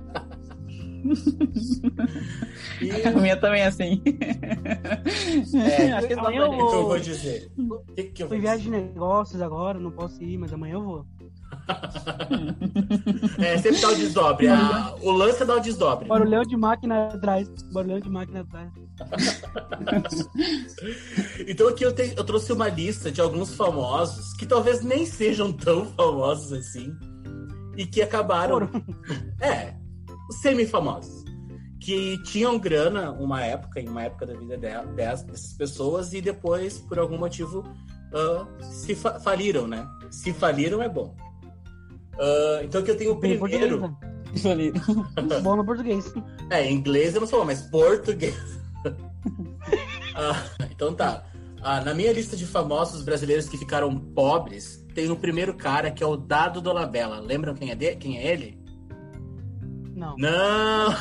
[2.81, 4.01] E A minha também é assim.
[5.55, 7.53] É, Acho que amanhã só eu o que pra eu vou- dizer?
[7.59, 10.75] O que, que eu vou em viagem de negócios agora, não posso ir, mas amanhã
[10.75, 11.07] eu vou.
[13.38, 14.48] É, sempre dá o desdobre.
[14.48, 16.09] A- o lance é dar o desdobre.
[16.09, 17.48] Barulhão de máquina atrás.
[17.72, 18.70] Barulhão de máquina atrás.
[21.46, 25.53] Então aqui eu, te- eu trouxe uma lista de alguns famosos que talvez nem sejam
[25.53, 26.94] tão famosos assim
[27.77, 28.68] e que acabaram.
[29.40, 29.75] É,
[30.31, 31.22] os semi-famosos.
[31.81, 36.79] Que tinham grana uma época, em uma época da vida de- dessas pessoas, e depois,
[36.79, 37.64] por algum motivo,
[38.14, 39.85] ah, se fa- faliram, né?
[40.11, 41.12] Se faliram é bom.
[42.18, 43.81] Ah, então aqui eu tenho o primeiro.
[43.81, 43.94] né?
[44.42, 44.72] Falei.
[45.42, 46.12] Bom no português.
[46.51, 48.35] É, inglês eu não sou, mas português.
[50.14, 51.25] Ah, então tá.
[51.62, 56.03] Ah, na minha lista de famosos brasileiros que ficaram pobres, tem o primeiro cara que
[56.03, 57.18] é o Dado Dolabella.
[57.18, 57.96] Lembram quem é, de...
[57.96, 58.59] quem é ele?
[59.94, 60.16] Não.
[60.18, 60.94] Não!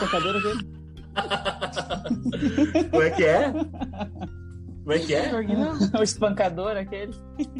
[2.90, 3.52] Como é que é?
[3.52, 5.44] Como é que é?
[5.44, 5.98] Que.
[5.98, 7.14] O espancador, aquele.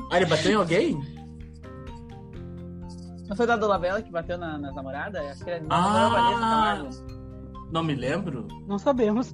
[0.10, 1.02] Ah, ele bateu em alguém?
[3.32, 5.26] Não foi o da Dolabella que bateu na, nas namoradas?
[5.26, 6.10] Acho que era Ah.
[6.10, 6.90] Vanessa Camargo.
[7.72, 8.46] Não me lembro.
[8.68, 9.32] Não sabemos.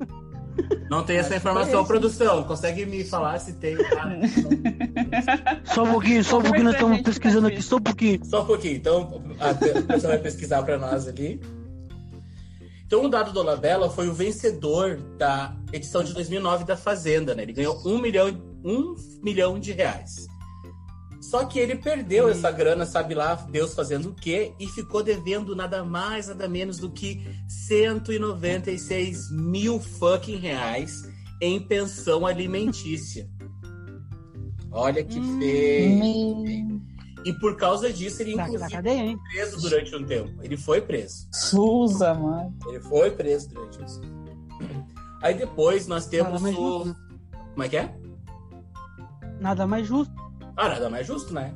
[0.87, 2.43] Não tem essa informação, produção.
[2.43, 3.75] Consegue me falar se tem?
[3.97, 8.23] Ah, Só um pouquinho, só um pouquinho, nós estamos pesquisando aqui, só um pouquinho.
[8.23, 8.75] Só um pouquinho.
[8.75, 11.41] Então, a pessoa vai pesquisar para nós ali.
[12.85, 17.41] Então, o Dado Dolabella foi o vencedor da edição de 2009 da Fazenda, né?
[17.41, 18.27] Ele ganhou um milhão,
[18.63, 20.27] um milhão de reais.
[21.29, 24.53] Só que ele perdeu essa grana, sabe lá, Deus fazendo o quê?
[24.57, 31.03] E ficou devendo nada mais, nada menos do que 196 mil fucking reais
[31.41, 33.29] em pensão alimentícia.
[34.71, 35.39] Olha que Hum.
[35.39, 36.81] feio.
[37.25, 39.19] E por causa disso, ele inclusive cadeia, hein?
[39.33, 40.31] preso durante um tempo.
[40.41, 41.27] Ele foi preso.
[41.33, 42.55] Suza, mano.
[42.69, 44.87] Ele foi preso durante um tempo.
[45.21, 46.95] Aí depois nós temos o.
[47.51, 47.93] Como é que é?
[49.41, 50.26] Nada mais justo.
[50.57, 51.53] Ah, nada mais justo, né?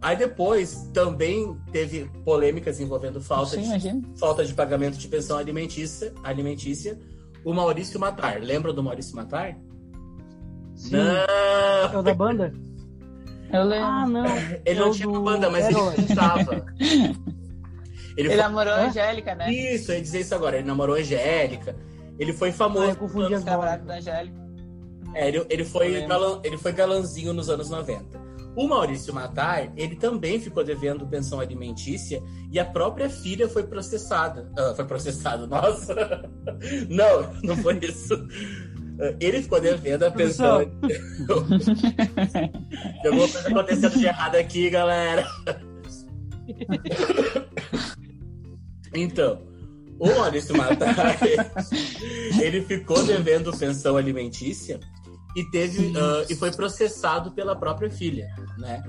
[0.00, 6.12] Aí depois também teve polêmicas envolvendo falta, Sim, de, falta de pagamento de pensão alimentícia,
[6.22, 6.98] alimentícia.
[7.44, 8.40] O Maurício Matar.
[8.40, 9.56] Lembra do Maurício Matar?
[10.74, 10.96] Sim.
[10.96, 12.00] É Não!
[12.00, 12.52] o da banda?
[13.52, 13.86] Eu lembro.
[13.86, 14.24] Ah, não.
[14.64, 15.94] Ele É não o tinha do uma banda, mas ele Pérola.
[15.94, 16.66] cantava.
[18.16, 18.36] Ele Ele foi...
[18.36, 18.86] namorou a?
[18.86, 19.52] Angélica, né?
[19.52, 20.56] Isso, eu ia dizer isso agora.
[20.56, 21.76] Ele namorou a Angélica.
[22.18, 22.84] Ele foi Ah, famoso.
[22.86, 24.45] eu confundi as da Angélica.
[25.16, 25.94] É, ele, ele, foi
[26.44, 28.26] ele foi galanzinho nos anos 90.
[28.54, 34.50] O Maurício Matar, ele também ficou devendo pensão alimentícia e a própria filha foi processada.
[34.58, 36.28] Ah, foi processada, nossa!
[36.88, 38.14] Não, não foi isso.
[39.00, 40.60] Ah, Ele ficou devendo a pensão.
[43.02, 45.26] Tem alguma coisa acontecendo de errado aqui, galera.
[48.94, 49.42] Então,
[49.98, 51.18] o Maurício Matar,
[52.40, 54.78] ele ficou devendo pensão alimentícia
[55.36, 58.26] e teve ah, e foi processado pela própria filha,
[58.58, 58.82] né?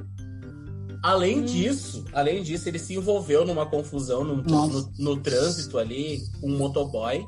[1.03, 6.47] Além disso, além disso, ele se envolveu numa confusão no, no, no trânsito ali, com
[6.49, 7.23] um motoboy,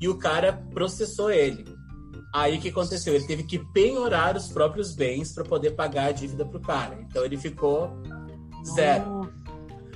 [0.00, 1.64] e o cara processou ele.
[2.34, 3.14] Aí o que aconteceu?
[3.14, 6.98] Ele teve que penhorar os próprios bens para poder pagar a dívida pro cara.
[7.08, 7.90] Então ele ficou
[8.74, 9.30] zero.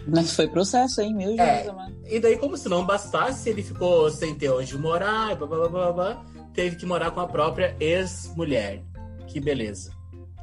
[0.07, 1.15] Mas foi processo, hein?
[1.15, 1.59] Meu É.
[1.59, 1.97] Jesus, mano.
[2.07, 5.69] E daí, como se não bastasse, ele ficou sem ter onde morar, blá, blá, blá,
[5.69, 8.83] blá, blá, teve que morar com a própria ex-mulher.
[9.27, 9.93] Que beleza.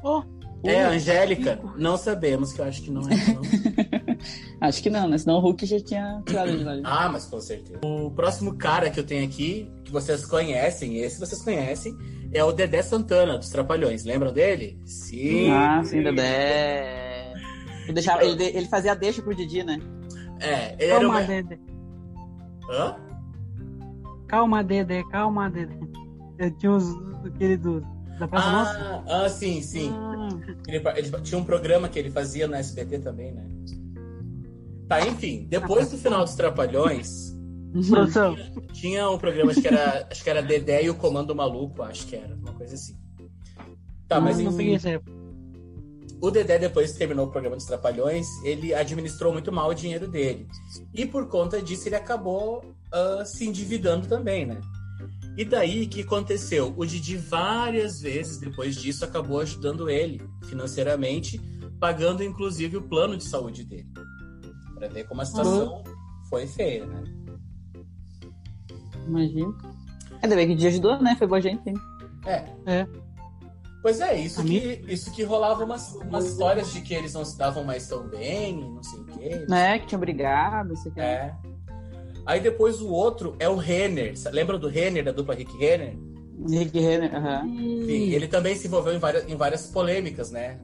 [0.02, 0.22] Oh,
[0.64, 1.58] É, a Angélica?
[1.76, 3.14] Não sabemos, que eu acho que não é.
[3.34, 4.68] Não.
[4.68, 5.18] Acho que não, né?
[5.18, 6.80] Senão o Hulk já tinha tirado ele lá.
[6.84, 7.78] ah, mas com certeza.
[7.84, 11.94] O próximo cara que eu tenho aqui, que vocês conhecem, esse vocês conhecem,
[12.32, 14.04] é o Dedé Santana, dos Trapalhões.
[14.04, 14.80] Lembram dele?
[14.86, 15.50] Sim.
[15.50, 17.34] Ah, sim, Dedé.
[17.84, 19.78] Ele, deixava, ele, ele fazia deixa pro Didi, né?
[20.40, 21.22] É, ele era calma, uma...
[21.22, 21.60] Dede.
[22.70, 22.96] Hã?
[24.26, 25.04] Calma, Dede.
[25.10, 25.78] Calma, Dede.
[26.38, 26.84] Eu tinha os
[27.24, 27.80] aquele do,
[28.18, 29.04] da Praça Nossa.
[29.08, 29.90] Ah, ah, sim, sim.
[29.92, 30.28] Ah,
[30.68, 33.46] Ele, ele tinha um programa que ele fazia no SBT também, né?
[34.88, 35.46] Tá, enfim.
[35.48, 37.34] Depois do final dos Trapalhões,
[37.90, 38.36] Produção.
[38.72, 42.06] tinha um programa, acho que era, acho que era Dedé e o Comando Maluco, acho
[42.06, 42.96] que era, uma coisa assim.
[44.08, 44.88] Tá, mas Não, não enfim.
[44.88, 45.16] época.
[46.20, 50.08] O Dedé, depois que terminou o programa dos Trapalhões, ele administrou muito mal o dinheiro
[50.08, 50.46] dele.
[50.94, 54.58] E por conta disso, ele acabou ah, se endividando também, né?
[55.36, 56.72] E daí, o que aconteceu?
[56.76, 61.38] O Didi, várias vezes depois disso, acabou ajudando ele financeiramente,
[61.78, 63.88] pagando inclusive o plano de saúde dele.
[64.74, 65.84] Pra ver como a situação
[66.30, 67.04] foi feia, né?
[69.06, 69.54] Imagina.
[70.22, 71.14] Ainda bem que o dia ajudou, né?
[71.18, 71.68] Foi boa gente.
[71.68, 71.74] hein?
[72.24, 72.44] É.
[72.66, 72.86] É.
[73.82, 77.24] Pois é, isso A que, isso que rolava umas, umas histórias de que eles não
[77.24, 79.46] se davam mais tão bem, não sei o quê.
[79.48, 79.78] Né?
[79.78, 81.00] Que tinha brigado, não sei o que.
[81.00, 81.32] É.
[82.26, 84.14] Aí depois o outro é o Renner.
[84.32, 85.96] Lembra do Renner, da dupla Rick Renner?
[86.48, 87.42] Rick Renner, aham.
[87.86, 90.58] Sim, ele também se envolveu em várias, em várias polêmicas, né?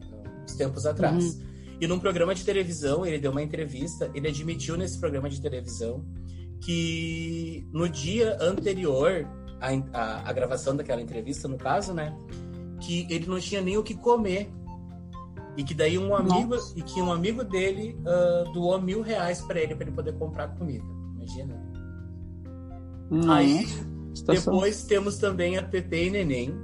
[0.44, 1.40] Uns tempos atrás.
[1.80, 6.04] E num programa de televisão, ele deu uma entrevista, ele admitiu nesse programa de televisão
[6.60, 9.26] que no dia anterior
[9.60, 12.16] à, à, à gravação daquela entrevista, no caso, né?
[12.80, 14.50] Que ele não tinha nem o que comer.
[15.56, 19.60] E que daí um amigo, e que um amigo dele ah, doou mil reais para
[19.60, 21.01] ele, para ele poder comprar comida.
[21.40, 23.32] Imagina.
[23.34, 23.66] Aí,
[24.14, 24.54] Situação.
[24.54, 26.54] depois temos também a Pepe e Neném,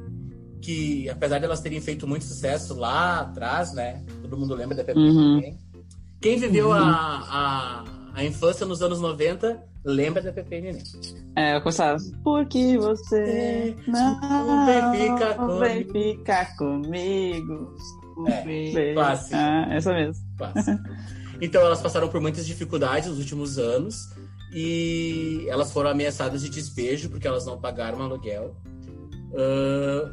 [0.63, 4.05] que apesar de elas terem feito muito sucesso lá atrás, né?
[4.23, 5.39] Todo mundo lembra da Pepe Uhum.
[5.39, 5.59] e Neném.
[6.21, 10.83] Quem viveu a, a, a infância nos anos 90 lembra da Pepe e Neném.
[11.37, 11.99] É, eu começava.
[12.25, 17.75] Porque você não vem ficar vem comigo." ficar comigo.
[18.27, 19.37] É, clássico.
[19.37, 20.25] Ah, essa mesmo.
[20.37, 20.79] Quase.
[21.41, 24.09] Então elas passaram por muitas dificuldades nos últimos anos
[24.53, 28.57] e elas foram ameaçadas de despejo porque elas não pagaram aluguel.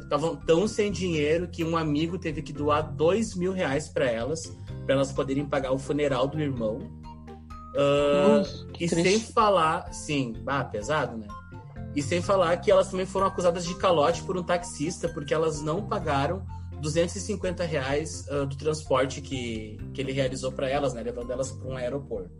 [0.02, 4.54] Estavam tão sem dinheiro que um amigo teve que doar dois mil reais para elas,
[4.84, 6.78] para elas poderem pagar o funeral do irmão.
[7.76, 9.02] Ah, Nossa, e triste.
[9.02, 11.26] sem falar, sim, ah, pesado, né?
[11.94, 15.62] E sem falar que elas também foram acusadas de calote por um taxista porque elas
[15.62, 16.44] não pagaram
[16.80, 21.02] 250 reais ah, do transporte que, que ele realizou para elas, né?
[21.02, 22.30] Levando elas para um aeroporto.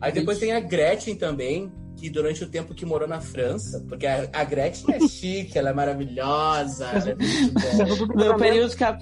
[0.00, 4.06] Aí depois tem a Gretchen também, que durante o tempo que morou na França, porque
[4.06, 7.96] a, a Gretchen é chique, ela é maravilhosa, ela é muito boa.
[7.96, 8.38] No casamento.
[8.38, 8.98] período, que a-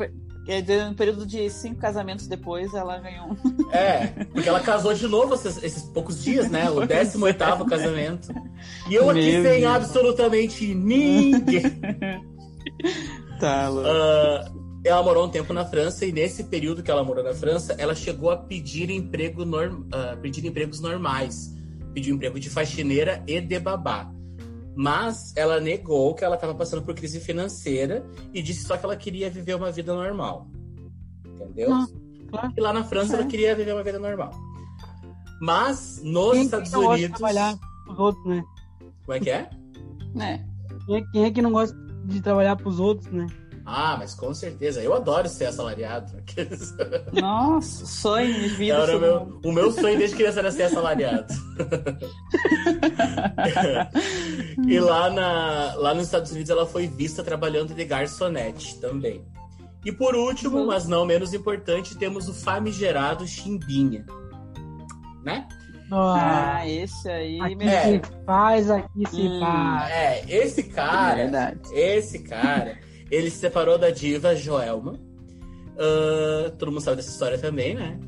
[0.46, 3.70] quer dizer, no período de cinco casamentos depois, ela ganhou um.
[3.72, 6.70] É, porque ela casou de novo esses, esses poucos dias, né?
[6.70, 8.28] O 18 casamento.
[8.88, 9.72] E eu aqui Meu sem Deus.
[9.74, 11.62] absolutamente ninguém.
[13.40, 13.88] Tá, louco.
[13.90, 14.52] Ah,
[14.84, 17.94] ela morou um tempo na França e nesse período que ela morou na França, ela
[17.94, 21.54] chegou a pedir emprego norm, ah, pedir empregos normais,
[21.94, 24.12] pediu emprego de faxineira e de babá.
[24.76, 28.96] Mas ela negou que ela estava passando por crise financeira e disse só que ela
[28.96, 30.48] queria viver uma vida normal.
[31.24, 31.70] Entendeu?
[32.28, 32.52] Claro.
[32.56, 34.32] E lá na França ela queria viver uma vida normal.
[35.40, 37.18] Mas nos Quem, Estados não gosta de Unidos.
[37.20, 38.44] trabalhar pros outros, né?
[39.04, 39.50] Como é que é?
[40.20, 40.40] É.
[41.12, 43.26] Quem, é- é que não gosta de trabalhar pros outros, né?
[43.66, 44.82] Ah, mas com certeza.
[44.82, 46.12] Eu adoro ser assalariado.
[47.18, 48.74] Nossa, sonho de vida.
[48.76, 51.32] Era meu, o meu sonho desde criança era ser assalariado.
[54.66, 59.24] e lá, na, lá nos Estados Unidos ela foi vista trabalhando de garçonete também.
[59.84, 60.66] E por último, Uhum.
[60.66, 64.06] mas não menos importante, temos o famigerado Chimbinha.
[65.22, 65.46] Né?
[65.90, 67.82] Ah, Ah, esse aí, aqui meu É.
[67.82, 69.40] se faz, aqui se Hum.
[69.40, 69.90] faz.
[69.92, 71.60] É, esse cara, Verdade.
[71.74, 72.78] esse cara,
[73.10, 74.98] ele se separou da diva Joelma.
[75.78, 77.98] Ah, todo mundo sabe dessa história também, né?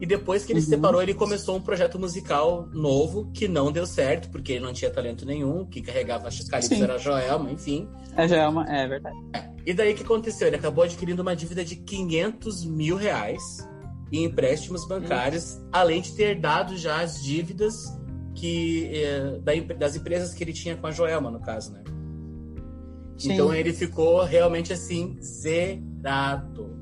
[0.00, 0.74] E depois que ele se Uhum.
[0.74, 4.90] separou, ele começou um projeto musical novo que não deu certo, porque ele não tinha
[4.90, 7.88] talento nenhum, que carregava as calypso era a Joelma, enfim.
[8.16, 8.64] É, já é uma.
[8.68, 9.16] É verdade.
[9.64, 10.48] E daí o que aconteceu?
[10.48, 13.40] Ele acabou adquirindo uma dívida de 500 mil reais
[14.12, 17.74] em empréstimos bancários, além de ter dado já as dívidas
[18.34, 19.38] que, eh,
[19.78, 21.82] das empresas que ele tinha com a Joelma, no caso, né?
[23.16, 23.32] Sim.
[23.32, 26.74] Então ele ficou realmente assim, zerado.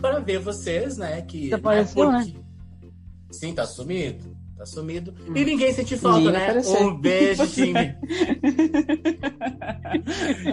[0.00, 1.22] Para ver vocês, né?
[1.22, 1.44] Que.
[1.44, 2.24] Desapareceu, né?
[2.24, 2.44] porque-
[3.30, 4.34] Sim, tá sumido.
[4.56, 5.14] Tá sumido.
[5.34, 6.44] E ninguém sente falta, Ninguém né?
[6.44, 6.86] apareceu.
[6.86, 7.74] Um beijo, time.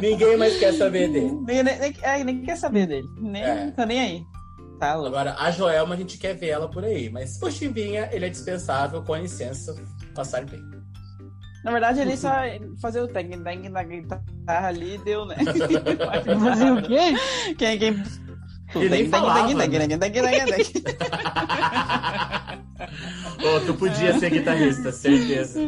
[0.01, 1.31] ninguém mais quer saber dele.
[1.45, 3.07] Nem, nem, nem, é, nem quer saber dele.
[3.19, 3.71] Nem, É.
[3.71, 4.23] Tá nem aí.
[4.79, 4.93] Tá.
[4.93, 7.09] Agora, a Joelma, a gente quer ver ela por aí.
[7.09, 9.75] Mas o Chimbinha, ele é dispensável, com licença,
[10.15, 10.59] passar bem.
[11.63, 12.31] Na verdade, ele só
[12.81, 15.35] fazer o tag tag na guitarra ali e deu, né?
[16.43, 17.13] Fazer o quê?
[17.57, 18.03] Quem, quem...
[18.73, 19.67] Ele nem falava, né?
[23.43, 25.59] Ô, tu podia ser guitarrista, certeza.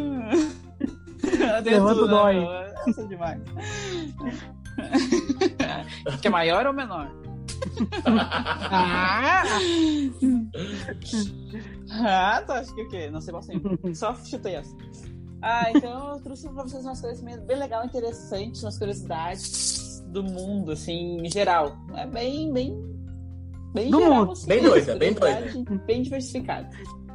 [1.63, 2.37] Levanta o dói.
[2.87, 3.41] Essa é demais.
[6.21, 7.09] Que é maior ou menor?
[8.05, 9.43] Ah,
[12.01, 13.09] Ah, tu acha que o quê?
[13.09, 13.95] Não sei bastante.
[13.95, 14.75] Só chutei essa.
[15.45, 20.71] Ah, então eu trouxe pra vocês umas coisas bem legal, interessantes, umas curiosidades do mundo,
[20.71, 21.75] assim, em geral.
[21.95, 22.73] É bem, bem.
[23.73, 24.31] Bem Do geral, mundo.
[24.31, 26.67] assim, Bem doida, bem curiosidade Bem diversificado.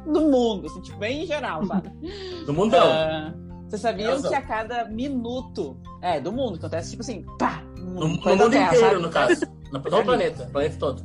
[0.05, 1.89] Do mundo, assim, tipo, bem geral, sabe?
[2.45, 2.87] Do mundão.
[2.87, 3.33] Ah,
[3.67, 4.29] vocês sabiam Razão.
[4.29, 5.79] que a cada minuto.
[6.01, 7.63] É, do mundo, acontece tipo assim, pá!
[7.77, 9.01] no, no mundo Terra, inteiro, sabe?
[9.01, 9.45] no caso.
[9.69, 11.03] No, no planeta, planeta todo.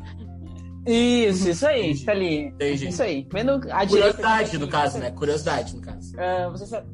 [0.87, 2.47] Isso, isso aí, fica ali.
[2.47, 2.89] Entendi.
[2.89, 3.29] Isso aí.
[3.31, 5.11] Vendo a direita, Curiosidade, assim, no caso, né?
[5.11, 6.13] Curiosidade, no caso.
[6.19, 6.87] Ah, você sabe...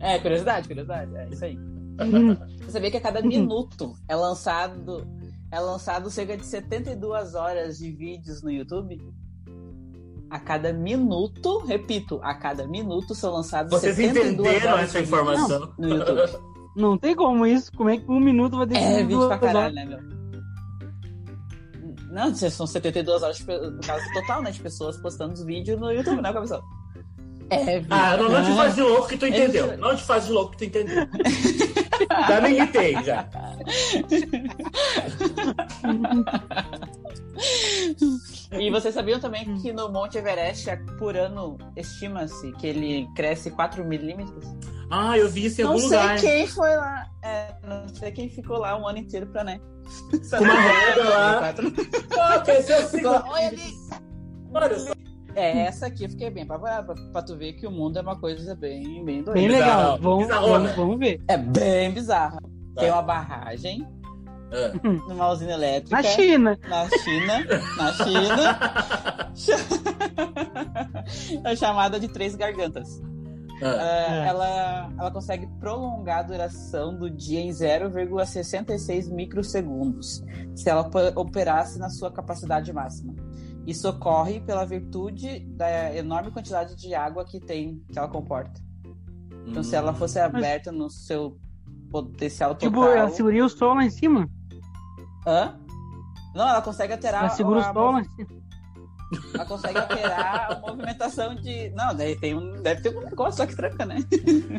[0.00, 1.14] É, curiosidade, curiosidade.
[1.16, 1.56] É isso aí.
[1.58, 5.06] hum, Você sabia que a cada minuto é lançado.
[5.50, 9.00] É lançado cerca de 72 horas de vídeos no YouTube?
[10.28, 15.04] A cada minuto, repito, a cada minuto são lançados Vocês 72 entenderam horas essa de
[15.04, 15.72] vídeo informação?
[15.78, 16.20] no YouTube.
[16.76, 17.70] não tem como isso.
[17.76, 19.74] Como é que um minuto vai ter É, vídeo duas pra caralho, horas?
[19.74, 20.16] né, meu?
[22.10, 24.50] Não, são 72 horas, no caso total, né?
[24.50, 26.62] De pessoas postando os vídeos no YouTube, né, cabeção?
[27.50, 27.82] É.
[27.90, 29.66] Ah, não, não te faz de louco que tu entendeu.
[29.68, 31.06] Ele- Não te faz de louco que tu entendeu.
[32.28, 33.28] já me irritei, já.
[38.58, 43.84] E vocês sabiam também que no Monte Everest, por ano, estima-se que ele cresce 4
[43.84, 44.44] milímetros?
[44.90, 46.20] Ah, eu vi isso em Não algum sei lugar.
[46.20, 47.06] quem foi lá.
[47.22, 49.60] É, não sei quem ficou lá um ano inteiro pra, né?
[50.30, 52.40] Com uma régua lá.
[52.44, 53.72] Cresceu cinco Ficou, Olha ali.
[54.54, 54.95] Olha só.
[55.36, 58.02] É, essa aqui eu fiquei bem apavorada, pra, pra tu ver que o mundo é
[58.02, 59.32] uma coisa bem, bem doida.
[59.38, 59.98] Bem Bizarro, legal.
[60.00, 61.20] Vamos, vamos, vamos ver.
[61.28, 62.38] É bem bizarra.
[62.76, 62.94] Tem Tá.
[62.94, 63.86] uma barragem
[64.52, 64.72] Ah.
[65.08, 65.94] numa usina elétrica.
[65.96, 66.58] Na China.
[66.68, 67.44] Na China.
[67.76, 68.58] Na China.
[71.44, 73.00] é chamada de Três Gargantas.
[73.62, 73.66] Ah.
[73.66, 74.28] É, É.
[74.28, 80.22] ela, ela consegue prolongar a duração do dia em 0,66 microsegundos
[80.54, 83.14] se ela operasse na sua capacidade máxima.
[83.66, 88.60] Isso ocorre pela virtude da enorme quantidade de água que tem, que ela comporta.
[89.46, 91.36] Então, se ela fosse aberta no seu
[91.90, 92.68] potencial total...
[92.68, 94.28] Tipo, ela seguraria o sol lá em cima.
[95.26, 95.58] Hã?
[96.34, 97.24] Não, ela consegue alterar...
[97.24, 98.28] Ela segura o a- sol lá em cima.
[99.34, 101.70] Ela consegue alterar a movimentação de.
[101.70, 103.98] Não, daí tem um, deve ter um negócio lá que tranca, né?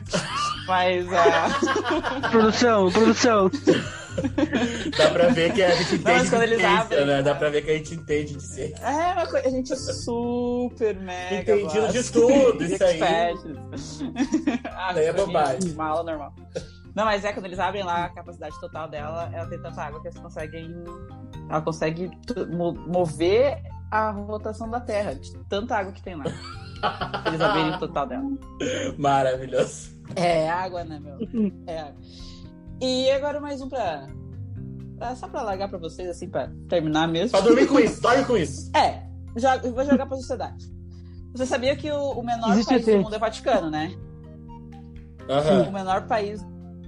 [0.67, 2.29] Mas a.
[2.29, 3.49] Produção, produção.
[4.97, 7.21] Dá pra ver que a gente entende mas quando de eles ciência, abrem- né?
[7.21, 8.73] Dá pra ver que a gente entende de ser.
[8.81, 9.47] É uma coisa.
[9.47, 11.35] A gente é super mega.
[11.55, 12.99] Entendido de tudo, isso aí.
[13.03, 13.31] Ah,
[14.91, 15.71] Isso aí é bobagem.
[15.73, 16.33] Uma aula normal.
[16.95, 20.01] Não, mas é quando eles abrem lá a capacidade total dela, ela tem tanta água
[20.01, 20.73] que eles conseguem.
[21.47, 22.09] Ela consegue
[22.87, 26.25] mover a rotação da Terra, de tanta água que tem lá.
[27.25, 28.23] Eles abrirem o total dela.
[28.97, 29.95] Maravilhoso.
[30.15, 31.17] É água, né, meu?
[31.65, 31.95] É água.
[32.81, 34.07] E agora mais um pra.
[34.97, 37.31] pra- só pra largar pra vocês, assim, pra terminar mesmo.
[37.31, 38.69] Pra dormir com isso, dorme com isso.
[38.75, 39.03] É,
[39.35, 40.65] já, eu vou jogar pra sociedade.
[41.33, 43.93] Você sabia que o, o menor Existe país do mundo é o Vaticano, né?
[45.67, 46.39] O menor país.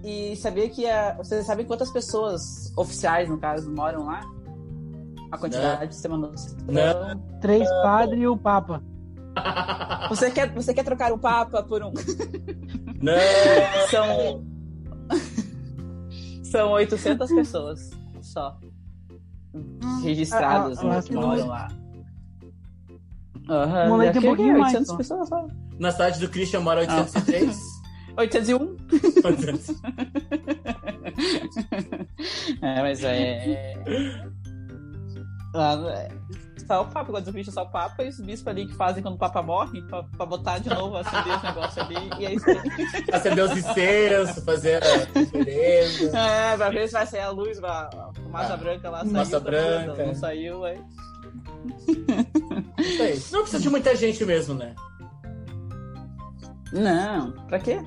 [0.03, 4.21] E sabia que a, você sabe quantas pessoas oficiais, no caso, moram lá?
[5.31, 6.57] A quantidade de ser uma noção.
[6.67, 7.39] Não.
[7.39, 8.81] Três padres e o Papa.
[10.09, 11.93] Você quer, você quer trocar o Papa por um.
[13.01, 13.13] Não.
[13.89, 14.43] São.
[16.43, 18.57] São 800 pessoas só.
[20.03, 21.67] Registradas, Ah, ah, né, lá que tem moram lá.
[23.47, 24.97] Lá, tem um é pouquinho mais, 800 só.
[24.97, 25.47] pessoas só.
[25.79, 27.57] Na cidade do Christian mora 803.
[28.17, 28.77] 801?
[32.61, 33.77] É, mas é.
[35.53, 36.09] Lá, é,
[36.67, 38.75] Só o Papa, quando o Cristo é só o Papa e os bispos ali que
[38.75, 42.25] fazem quando o Papa morre, pra, pra botar de novo, acender esse negócio ali, e
[42.27, 42.59] é isso aí.
[43.11, 46.11] Acender os incêndios, fazer a conferência.
[46.19, 49.43] É, pra ver se vai sair a luz, a fumaça Ah, branca lá fumaça saiu.
[49.43, 49.85] tá vendo?
[49.85, 50.05] branca.
[50.05, 50.79] Não saiu, aí.
[52.77, 53.19] Isso aí.
[53.31, 54.75] Não precisa de muita gente mesmo, né?
[56.71, 57.81] Não, pra quê?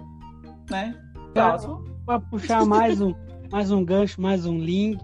[0.71, 0.95] Né?
[1.33, 1.85] Pra, Próximo.
[2.05, 3.15] pra puxar mais um,
[3.51, 5.01] mais um gancho, mais um link.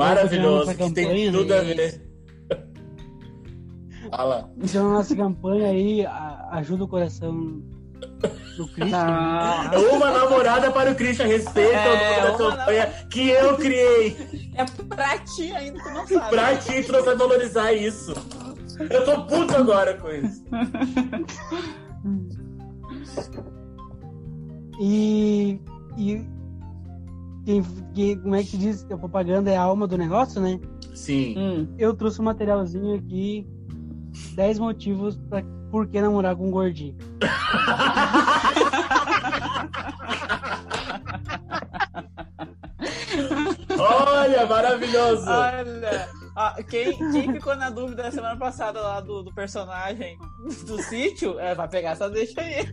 [0.00, 2.02] Maravilhoso, que tem tudo a ver.
[4.10, 4.50] Fala.
[4.60, 6.04] Então, a nossa campanha aí
[6.52, 7.62] ajuda o coração
[8.56, 8.96] do Cristo.
[8.96, 13.56] Não, Uma namorada para o Christian, respeita É, o nome da uma campanha que eu
[13.56, 14.16] criei.
[14.56, 16.30] é pra ti ainda, tu não sabe.
[16.30, 18.14] Pra ti, tu não vai valorizar isso.
[18.88, 20.42] Eu tô puto agora com isso.
[24.82, 25.60] E,
[25.98, 26.26] e
[27.44, 27.62] quem,
[27.94, 28.86] quem- como é que se diz?
[28.90, 30.58] A propaganda é a alma do negócio, né?
[30.94, 31.34] Sim.
[31.38, 31.68] Hum.
[31.78, 33.46] Eu trouxe um materialzinho aqui,
[34.34, 36.96] 10 motivos pra por que namorar com um gordinho.
[43.78, 45.24] Olha, maravilhoso.
[45.28, 46.08] Olha,
[46.42, 50.18] Ah, quem, quem ficou na dúvida na semana passada lá do, do personagem
[50.66, 52.64] do sítio, é, vai pegar essa deixa aí.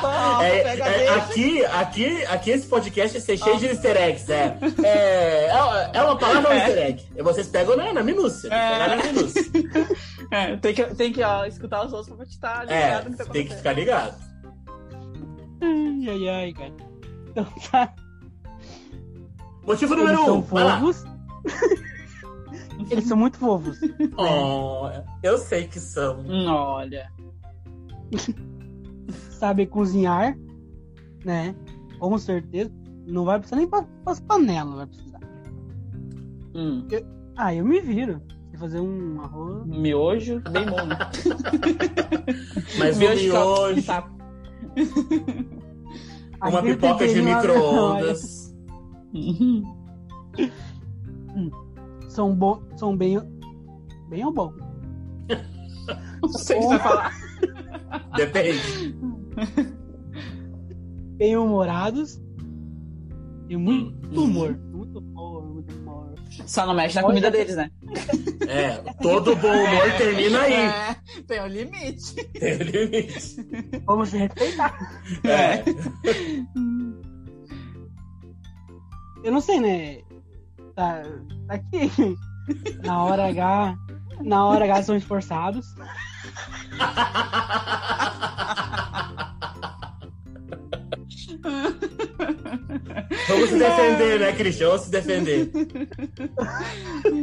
[0.00, 1.14] Toma, É, pega é, deixa.
[1.14, 4.58] aqui, aqui, aqui esse podcast ser cheio de easter eggs, é.
[4.82, 7.06] É, é, é uma palavra ou um easter egg?
[7.22, 8.48] Vocês pegam na, na minúcia.
[8.48, 8.96] É.
[8.96, 9.42] Na minúcia.
[10.30, 13.24] É, tem que, tem que ó, escutar os outros pra estar É, ligado no que
[13.24, 14.16] tá tem que ficar ligado.
[15.60, 16.72] Ai, ai, ai, cara.
[17.28, 17.94] Então tá.
[19.64, 20.40] Motivo número um.
[20.40, 20.80] Vai lá.
[22.90, 23.78] Eles são muito fofos.
[24.18, 24.88] Oh,
[25.22, 26.20] eu sei que são.
[26.20, 27.10] Hum, Olha.
[29.30, 30.36] Sabem cozinhar,
[31.24, 31.54] né?
[31.98, 32.70] Com certeza.
[33.06, 35.20] Não vai precisar nem para as panelas, vai precisar.
[36.54, 36.86] Hum,
[37.36, 38.22] Ah, eu me viro.
[38.58, 39.66] Fazer um arroz.
[39.66, 40.96] miojo, bem bom, né?
[42.78, 44.08] Mas Miojo miojo, tá.
[46.40, 48.54] uma pipoca de micro-ondas.
[51.34, 51.50] Uhum.
[52.08, 53.18] São bom, são bem,
[54.08, 54.52] bem ou bom.
[56.22, 57.12] Não sei o que você vai falar.
[58.16, 58.96] Depende.
[61.16, 62.20] Bem humorados.
[63.48, 64.24] E muito Hum.
[64.24, 64.58] humor.
[64.72, 66.14] Muito humor, muito humor.
[66.46, 67.70] Só não mexe na comida deles, né?
[68.48, 70.52] É, todo bom humor termina aí.
[70.54, 72.14] É, tem um limite.
[72.32, 73.36] Tem limite.
[73.86, 74.74] Vamos se respeitar.
[75.24, 75.62] É.
[79.24, 80.02] Eu não sei, né?
[80.74, 81.02] Tá,
[81.46, 82.16] tá aqui.
[82.84, 83.76] Na hora H.
[84.20, 85.66] Na hora H são esforçados.
[93.28, 94.68] Vamos se defender, né, Christian?
[94.68, 95.50] Vamos se defender.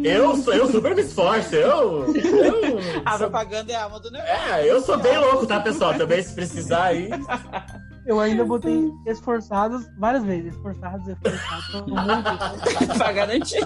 [0.04, 1.56] Eu, sou, eu super me esforço.
[1.56, 4.34] Eu, eu, A sou, propaganda é a alma do negócio.
[4.34, 5.94] é, eu sou bem louco, tá, pessoal?
[5.94, 7.10] Também, se precisar aí.
[8.06, 10.54] Eu ainda botei esforçados várias vezes.
[10.54, 11.84] Esforçados, esforçados.
[12.98, 13.60] Pra garantir.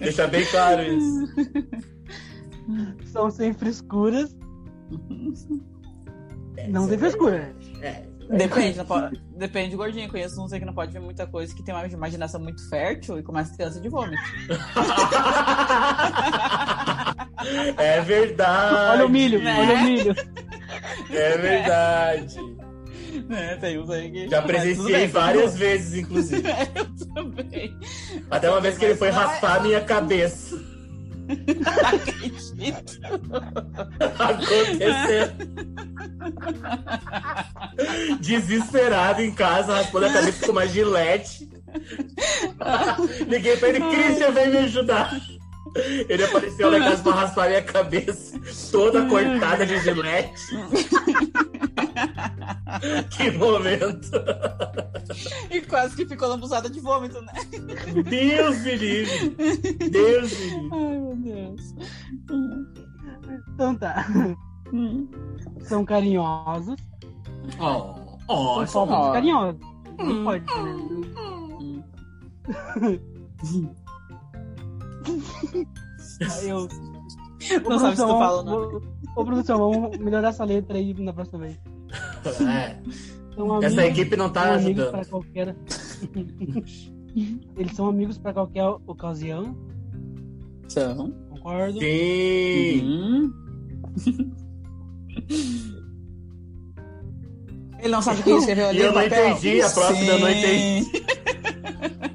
[0.00, 1.26] Deixa bem claro isso.
[3.06, 4.36] São sem frescuras.
[6.68, 7.54] Não tem frescura.
[7.82, 8.04] É.
[8.30, 10.08] Depende, pode- depende, gordinho.
[10.08, 13.18] Conheço uns aí que não pode ver muita coisa, que tem uma imaginação muito fértil
[13.18, 14.22] e começa criança de vômito.
[17.76, 18.90] É verdade.
[18.92, 19.56] Olha o milho, né?
[19.60, 20.14] olha o milho.
[21.10, 22.38] É verdade.
[23.30, 24.28] É, tem uns aí que.
[24.28, 26.42] Já presenciei bem, várias vezes, inclusive.
[26.74, 27.76] Eu também.
[28.30, 30.56] Até uma vez que ele foi raspar a minha cabeça.
[31.26, 33.00] Não acredito.
[34.18, 35.32] Aconteceu.
[38.20, 41.48] Desesperado em casa, raspando a cabeça com uma gilete.
[43.26, 45.18] Liguei pra ele, Christian, vem me ajudar.
[46.08, 50.46] Ele apareceu em casa pra raspar minha cabeça, toda cortada de gilete.
[53.10, 54.08] que momento.
[55.50, 57.32] E quase que ficou lambuzada de vômito, né?
[58.04, 59.30] Deus me livre.
[59.90, 60.68] Deus me livre.
[60.72, 61.74] Ai, meu Deus.
[63.54, 64.06] Então tá.
[64.72, 65.08] Hum.
[65.62, 66.76] São carinhosos.
[67.60, 67.94] Oh,
[68.28, 69.10] oh, São ó.
[69.10, 69.60] e carinhosos.
[69.98, 70.76] Não pode, né?
[76.42, 76.68] Eu.
[77.68, 78.76] Não sabe se tu fala o nome.
[79.16, 81.58] Ô, ô, produção, vamos melhorar essa letra aí na próxima vez.
[82.48, 82.76] É,
[83.34, 84.90] São essa amigos- equipe não tá ajudando.
[84.90, 85.56] para qualquer.
[87.56, 89.56] Eles são amigos para qualquer ocasião,
[90.68, 91.10] São.
[91.30, 91.78] concordo.
[91.78, 92.80] Sim.
[92.82, 94.34] Uhum.
[97.78, 99.28] Ele não sabe quem escreveu ali E eu não papel?
[99.30, 100.38] entendi, a próxima eu não Sim.
[100.38, 101.04] entendi.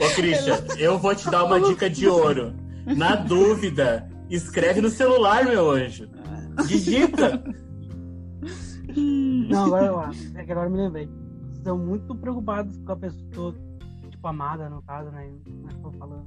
[0.00, 2.54] Ô, Christian, eu vou te dar uma dica de ouro.
[2.86, 6.08] Na dúvida, escreve no celular, meu anjo.
[6.66, 7.42] Digita.
[8.96, 11.08] Não, agora, ó, é que agora eu me lembrei.
[11.62, 13.54] São muito preocupados com a pessoa,
[14.10, 15.30] tipo, amada, no caso, né?
[15.62, 16.26] Mas tô falando.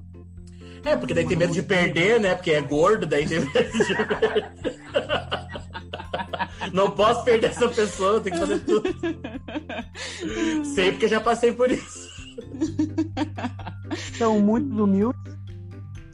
[0.84, 2.36] É, porque daí tem medo de perder, né?
[2.36, 4.52] Porque é gordo, daí tem medo de perder.
[6.74, 8.90] Não posso perder essa pessoa, tem que fazer tudo.
[10.74, 12.11] Sei porque já passei por isso.
[14.18, 15.20] São muito humildes.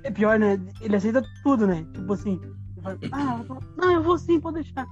[0.04, 0.60] É pior, né?
[0.82, 1.86] Ele aceita tudo, né?
[1.94, 2.40] Tipo assim,
[2.82, 4.86] fala, ah, eu vou- não, eu vou sim, pode deixar.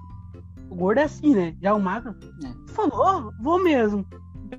[0.70, 1.56] O gordo é assim, né?
[1.62, 2.72] Já o magro, É.
[2.74, 4.06] falou, vou mesmo.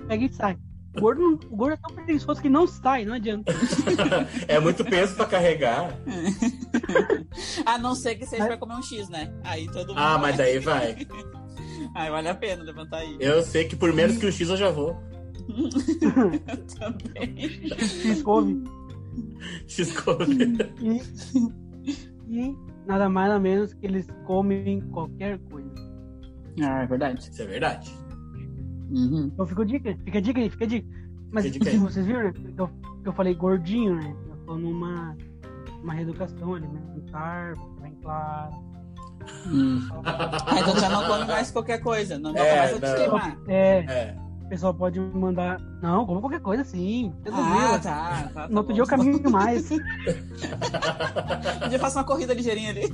[0.09, 0.57] Pega e sai.
[0.97, 3.53] O gordo, não- o gordo é tão preguiçoso que não sai, não adianta.
[4.49, 5.91] É muito peso pra carregar.
[7.67, 9.31] A não ser que seja pra comer um X, né?
[9.45, 9.99] Aí todo mundo.
[9.99, 10.97] Ah, mas daí vai.
[11.95, 13.17] Aí vale a pena levantar aí.
[13.21, 14.97] Eu sei que por menos que um X eu já vou.
[16.79, 17.69] também.
[17.79, 18.63] X couve.
[19.67, 20.59] X come.
[20.81, 21.03] E,
[22.29, 25.71] e nada mais nada menos que eles comem qualquer coisa.
[26.63, 27.21] Ah, é verdade.
[27.31, 27.95] Isso é verdade.
[28.91, 29.31] Uhum.
[29.33, 30.89] Então fica a dica, fica a dica aí, fica a dica.
[31.33, 31.77] Mas Que dica aí?
[31.79, 32.71] vocês viram que eu,
[33.05, 34.17] eu falei gordinho, né?
[34.31, 35.17] Eu tô numa
[35.83, 38.55] uma reeducação alimentar, bem claro.
[39.47, 39.81] Hum.
[40.05, 42.19] Ah, então já não come mais qualquer coisa.
[42.19, 42.97] Não É, começa a te não.
[42.97, 43.39] queimar.
[43.49, 44.26] É, É.
[44.47, 45.61] o pessoal pode me mandar.
[45.83, 47.13] Não, como qualquer coisa, sim.
[47.19, 47.69] Ah, Tranquilo.
[47.73, 47.79] tá.
[47.81, 48.75] tá, tá no outro bom.
[48.75, 49.69] dia eu caminho mais.
[51.65, 52.89] Um dia eu faço uma corrida ligeirinha ali.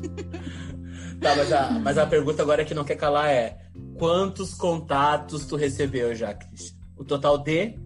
[1.21, 3.59] Tá, mas a, mas a pergunta agora que não quer calar é:
[3.99, 6.77] quantos contatos tu recebeu já, Christian?
[6.97, 7.79] O total de?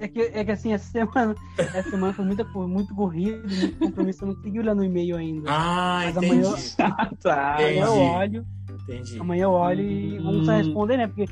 [0.00, 4.22] É que, é que assim, essa semana, essa semana foi muita, muito corrida, muito compromisso,
[4.22, 5.50] eu não consegui olhar no e-mail ainda.
[5.50, 6.44] Ah, Mas entendi.
[6.46, 7.56] amanhã- Ah, tá.
[7.60, 7.78] Entendi.
[7.80, 9.18] Amanhã eu olho, Entendi.
[9.18, 10.56] amanhã eu olho e vamos só Hum.
[10.58, 11.06] responder, né?
[11.08, 11.26] Porque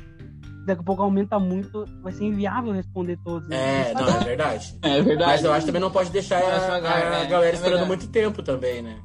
[0.67, 3.47] daqui a pouco aumenta muito, vai ser inviável responder todos.
[3.49, 3.89] né?
[3.89, 4.77] É, não, é verdade.
[4.83, 5.31] É verdade.
[5.31, 7.85] Mas eu acho que também não pode deixar a, a legal, é, galera é esperando
[7.87, 8.97] muito tempo também, né?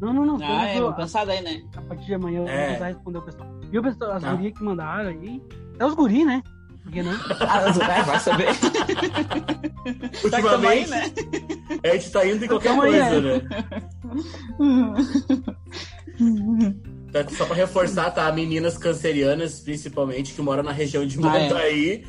[0.00, 0.38] Não, não, não.
[0.42, 1.62] Ah, é, vou pensar daí, né?
[1.76, 2.56] a partir de amanhã eu É.
[2.56, 3.48] vou precisar responder o pessoal.
[3.70, 4.34] E o pessoal, as Tá.
[4.34, 5.42] gurias que mandaram aí,
[5.74, 6.42] até os guri, né?
[6.82, 7.12] Por que não?
[7.40, 8.48] Ah, é, vai saber.
[10.30, 11.02] Tá que tamo aí, Ultimamente, né?
[11.84, 13.20] a gente tá indo em qualquer Tamo aí, coisa, é.
[13.20, 13.42] né?
[17.12, 18.32] Tá, Só pra reforçar, tá?
[18.32, 21.42] Meninas cancerianas, principalmente, que moram na região de Ah, é.
[21.44, 22.04] Montaí.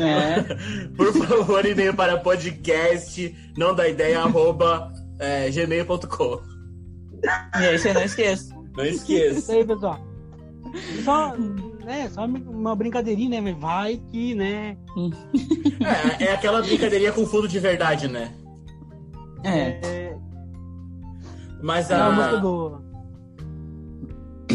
[0.00, 0.42] É.
[0.96, 6.40] Por favor, e-mail para podcast, não dá ideia, arroba é, gmail.com.
[7.60, 8.54] E aí você não esqueça.
[8.76, 9.52] Não Isso esqueça.
[9.52, 10.00] aí, pessoal.
[11.04, 11.36] Só,
[11.84, 13.56] né, só uma brincadeirinha, né?
[13.58, 14.76] Vai que, né?
[16.18, 18.32] É, é aquela brincadeirinha com fundo de verdade, né?
[19.44, 19.80] É.
[19.84, 20.16] É,
[21.60, 22.36] Mas música a.
[22.36, 22.91] do.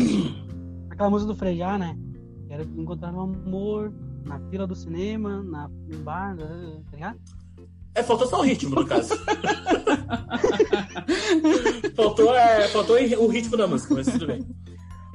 [0.90, 1.98] Aquela música do Frejá, né?
[2.48, 3.94] Quero encontrar um amor
[4.26, 7.20] na fila do cinema, na, no bar, né, tá ligado?
[7.96, 9.16] É, faltou só o ritmo, no caso.
[11.96, 14.46] faltou, é, faltou o ritmo da música, mas tudo bem.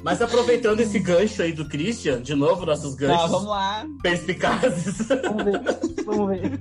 [0.03, 3.87] Mas aproveitando esse gancho aí do Christian, de novo, nossos Tá, ganchos vamos lá.
[4.03, 5.61] perspicazes, Vamos ver,
[6.05, 6.61] vamos ver.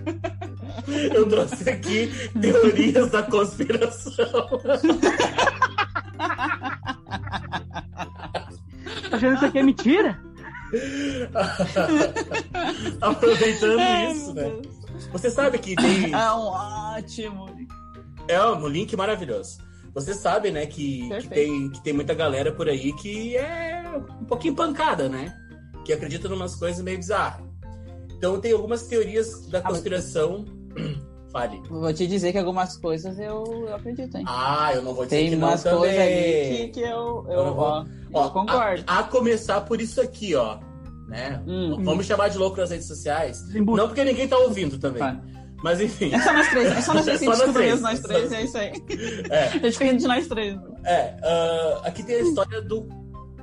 [1.16, 4.14] eu trouxe aqui teorias da conspiração.
[9.22, 10.20] Achando que isso aqui é mentira?
[13.02, 14.52] Aproveitando Ai, isso, né?
[15.12, 16.14] Você sabe que tem.
[16.14, 17.46] É um ótimo.
[18.28, 19.58] É um link maravilhoso.
[19.94, 23.84] Você sabe, né, que, que, tem, que tem muita galera por aí que é
[24.22, 25.36] um pouquinho pancada, né?
[25.84, 27.46] Que acredita em umas coisas meio bizarras.
[28.16, 30.46] Então tem algumas teorias da Ah, mas- conspiração.
[31.32, 31.62] Fale.
[31.70, 34.26] Vou te dizer que algumas coisas eu, eu acredito, hein?
[34.28, 37.32] Ah, eu não vou dizer Tem que não umas coisas ali que, que eu, eu,
[37.32, 38.84] Eu não vou- ó, eu concordo.
[38.88, 40.60] A, a começar por isso aqui, ó.
[41.08, 41.42] Né?
[41.46, 41.78] Hum.
[41.84, 43.44] Vamos chamar de louco nas redes sociais.
[43.54, 45.20] Não porque ninguém tá ouvindo também.
[45.64, 46.12] Mas enfim.
[46.14, 47.82] É só nós três, é só nós três que Só nós três.
[47.82, 48.72] nós três, é isso aí.
[49.30, 49.44] É.
[49.54, 50.58] A gente fica de nós três.
[50.86, 52.88] É, ah, aqui tem a história do.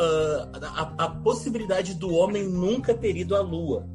[0.01, 3.87] ah, a, a possibilidade do homem nunca ter ido à Lua.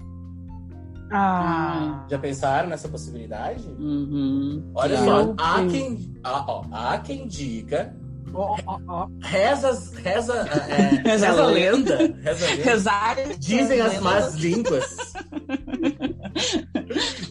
[1.12, 3.68] Ah, Já pensaram nessa possibilidade?
[3.78, 4.72] Uhum.
[4.74, 5.04] Olha Já.
[5.06, 7.96] só, Eu há quem, há, ó, há quem diga,
[8.34, 9.10] ó, ó, ó.
[9.22, 9.72] reza,
[10.02, 12.64] reza, é, Reza reza, a a lenda, reza lenda.
[12.64, 13.16] Rezar.
[13.40, 15.14] Dizem as más línguas.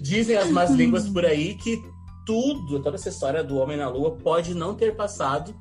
[0.00, 1.82] Dizem as más línguas por aí que
[2.24, 5.55] tudo, toda essa história do homem na lua pode não ter passado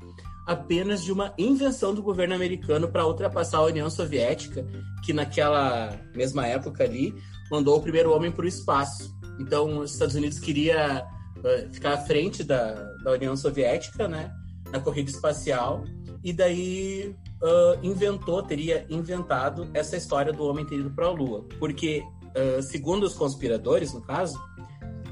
[0.46, 4.66] apenas de uma invenção do governo americano para ultrapassar a União Soviética,
[5.04, 7.14] que naquela mesma época ali
[7.50, 9.14] mandou o primeiro homem para o espaço.
[9.38, 11.06] Então, os Estados Unidos queria
[11.44, 12.72] eh, ficar à frente da,
[13.04, 14.32] da União Soviética, né,
[14.72, 15.84] na corrida espacial,
[16.24, 21.44] e daí ah, inventou, teria inventado essa história do homem ter ido para a Lua,
[21.58, 22.02] porque
[22.34, 24.40] ah, segundo os conspiradores, no caso,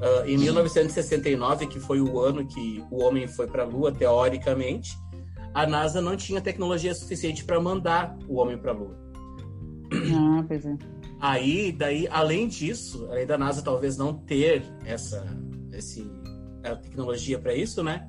[0.01, 4.97] ah, em 1969, que foi o ano que o homem foi para a Lua, teoricamente,
[5.53, 8.99] a NASA não tinha tecnologia suficiente para mandar o homem para a Lua.
[9.93, 10.77] Ah, pois é.
[11.21, 15.27] Aí, daí, além disso, além da NASA talvez não ter essa
[15.73, 16.11] esse,
[16.65, 18.09] a tecnologia para isso, né?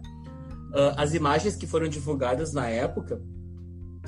[0.74, 3.22] Ah, as imagens que foram divulgadas na época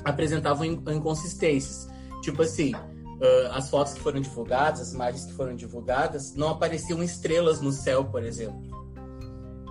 [0.04, 1.88] apresentavam in- inconsistências.
[2.22, 7.02] Tipo assim, ah, as fotos que foram divulgadas, as imagens que foram divulgadas, não apareciam
[7.02, 8.62] estrelas no céu, por exemplo.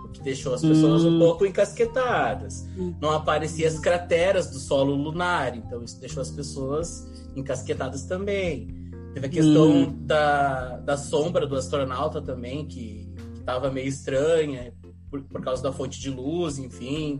[0.06, 1.20] O que deixou as pessoas um Hum.
[1.20, 2.68] pouco encasquetadas.
[2.78, 2.94] Hum.
[3.02, 8.68] Não apareciam as crateras do solo lunar, então isso deixou as pessoas encasquetadas também.
[9.16, 9.98] Teve a questão Hum.
[10.06, 14.72] da, da sombra do astronauta também, que, que tava meio estranha,
[15.14, 17.20] por, por causa da fonte de luz, enfim.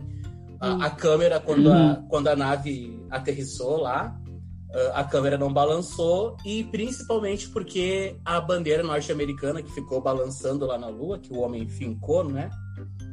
[0.60, 0.82] A, Hum.
[0.82, 4.18] a câmera, quando, a, quando a nave aterrissou lá,
[4.94, 10.88] a- câmera não balançou, e principalmente porque a bandeira norte-americana que ficou balançando lá na
[10.88, 12.50] Lua, que o homem fincou, né?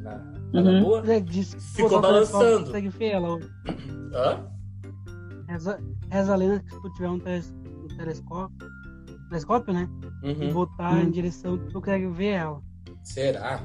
[0.02, 0.12] Na,
[0.54, 0.80] lá na Uhum.
[0.82, 1.04] Lua.
[1.04, 1.44] Que
[1.76, 2.66] Ficou balançando.
[2.66, 3.50] Consegue ver ela hoje.
[4.14, 4.48] Hã?
[5.48, 5.80] Reza,
[6.10, 7.54] reza a lenda que se tu tiver um, teles-
[7.84, 8.58] um telescópio,
[9.30, 9.88] telescópio, né?
[10.24, 10.54] E Uhum.
[10.54, 11.02] botar Hum.
[11.02, 12.62] em direção que tu consegue ver ela.
[13.04, 13.60] Será?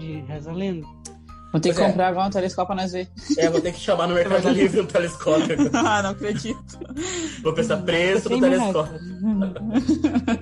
[0.00, 0.86] De reza lenda.
[1.52, 1.86] Vou ter Pois que é.
[1.88, 3.08] comprar agora um telescópio pra nós ver.
[3.36, 5.56] É, vou ter que chamar no Mercado Livre um telescópio.
[5.74, 6.78] ah, não acredito.
[7.42, 9.00] Vou pensar preço do 100 mil reais, telescópio.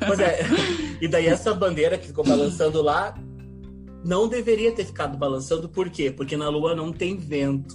[0.06, 0.40] Pois é.
[1.00, 3.14] E daí essa bandeira que ficou balançando lá
[4.04, 6.10] não deveria ter ficado balançando, por quê?
[6.10, 7.74] Porque na Lua não tem vento.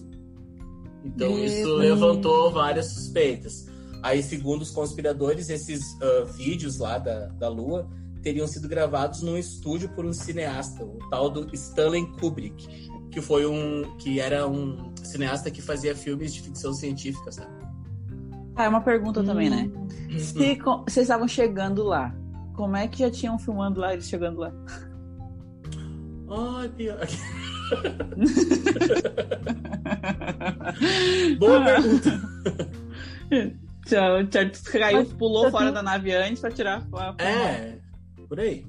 [1.04, 1.44] Então Hum.
[1.44, 3.66] isso levantou várias suspeitas.
[4.02, 7.90] Aí, segundo os conspiradores, esses ah, vídeos lá da, da Lua
[8.24, 13.46] teriam sido gravados num estúdio por um cineasta, o tal do Stanley Kubrick, que foi
[13.46, 17.52] um que era um cineasta que fazia filmes de ficção científica, sabe?
[18.56, 19.70] Ah, é uma pergunta também, né?
[19.76, 20.20] Hum.
[20.20, 22.16] Se vocês estavam chegando lá,
[22.56, 24.54] como é que já tinham filmando lá, eles chegando lá?
[26.30, 27.00] Ai, pior.
[31.40, 32.22] Boa pergunta.
[33.88, 37.80] Já, já caiu, pulou fora da nave antes pra tirar a É,
[38.34, 38.66] por aí.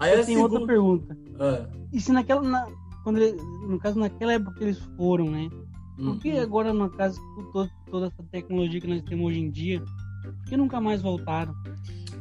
[0.00, 0.72] Aí Eu tenho outra segunda...
[0.72, 1.18] pergunta.
[1.38, 2.42] Ah, E se naquela.
[2.42, 2.66] na-
[3.04, 5.48] quando ele- no caso, naquela época que eles foram, né?
[5.96, 9.50] Por que agora, no caso, com to- toda essa tecnologia que nós temos hoje em
[9.50, 9.80] dia,
[10.22, 11.54] por que nunca mais voltaram?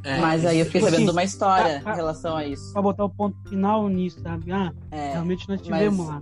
[0.03, 1.91] É, Mas aí eu fiquei sabendo de uma história ah.
[1.91, 2.71] em relação a isso.
[2.71, 4.51] Pra botar o ponto final nisso, sabe?
[4.51, 6.21] Ah, É, realmente nós tivemos lá.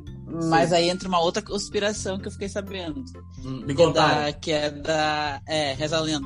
[0.50, 3.04] mas aí entra uma outra conspiração que eu fiquei sabendo.
[3.44, 5.42] Hum, Me que é da, que é da.
[5.46, 6.26] É, reza a lenda.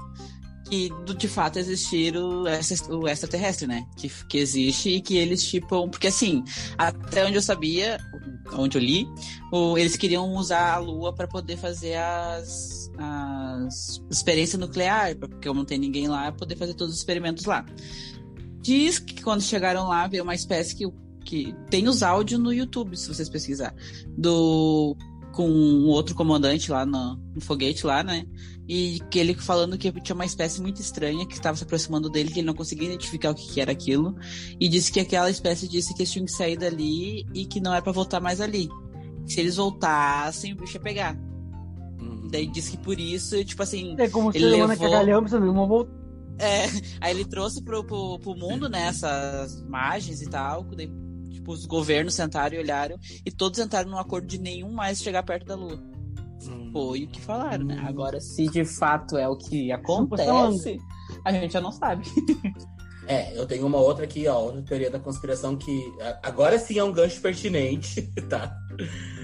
[0.69, 3.85] Que de fato existir o, o extraterrestre, né?
[3.95, 5.87] Que, que existe e que eles, tipo.
[5.89, 6.43] Porque assim,
[6.77, 7.97] até onde eu sabia,
[8.53, 9.07] onde eu li,
[9.51, 15.59] o- eles queriam usar a Lua para poder fazer as, as experiências nucleares, porque como
[15.61, 17.65] não tem ninguém lá, poder fazer todos os experimentos lá.
[18.61, 20.85] Diz que quando chegaram lá, veio uma espécie que,
[21.23, 23.73] que tem os áudios no YouTube, se vocês pesquisar,
[24.17, 24.97] do
[25.37, 28.25] com um outro comandante lá no, no foguete lá, né?
[28.67, 32.31] E que ele falando que tinha uma espécie muito estranha que estava se aproximando dele,
[32.31, 34.15] que ele não conseguia identificar o que, que era aquilo.
[34.59, 37.71] E disse que aquela espécie disse que eles tinham que sair dali e que não
[37.73, 38.67] é para voltar mais ali.
[39.27, 41.15] Se eles voltassem, o bicho ia pegar.
[42.01, 42.27] Hum.
[42.31, 44.91] Daí disse que por isso, tipo assim, É como se Ele ele humano é levou-
[44.91, 45.91] cagalhão, você não voltar.
[46.39, 46.65] é,
[46.99, 50.91] aí ele trouxe pro, pro, pro mundo, né, essas imagens e tal, daí,
[51.47, 55.23] tipo, os governos sentaram e olharam, e todos entraram num acordo de nenhum mais chegar
[55.23, 55.79] perto da Lua.
[56.45, 56.69] Hum.
[56.71, 57.81] Foi o que falaram, né?
[57.87, 60.77] Agora, se de fato é o que acontece,
[61.23, 62.03] a gente já não sabe.
[63.09, 65.81] É, eu tenho uma outra aqui, ó, outra teoria da conspiração que
[66.21, 68.53] agora sim é um gancho pertinente, tá?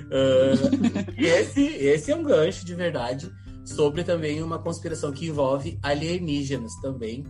[0.09, 3.29] Ah, esse, esse é um gancho de verdade
[3.65, 7.25] sobre também uma conspiração que envolve alienígenas também,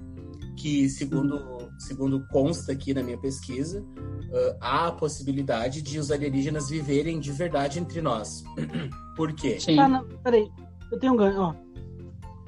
[0.55, 1.52] que segundo,
[1.83, 3.83] segundo consta aqui na minha pesquisa,
[4.33, 8.43] ah, há a possibilidade de os alienígenas viverem de verdade entre nós.
[9.15, 9.59] Por quê?
[9.59, 9.75] Sim.
[9.75, 10.49] Tá, não, peraí.
[10.91, 11.55] Eu tenho um ganho, ó.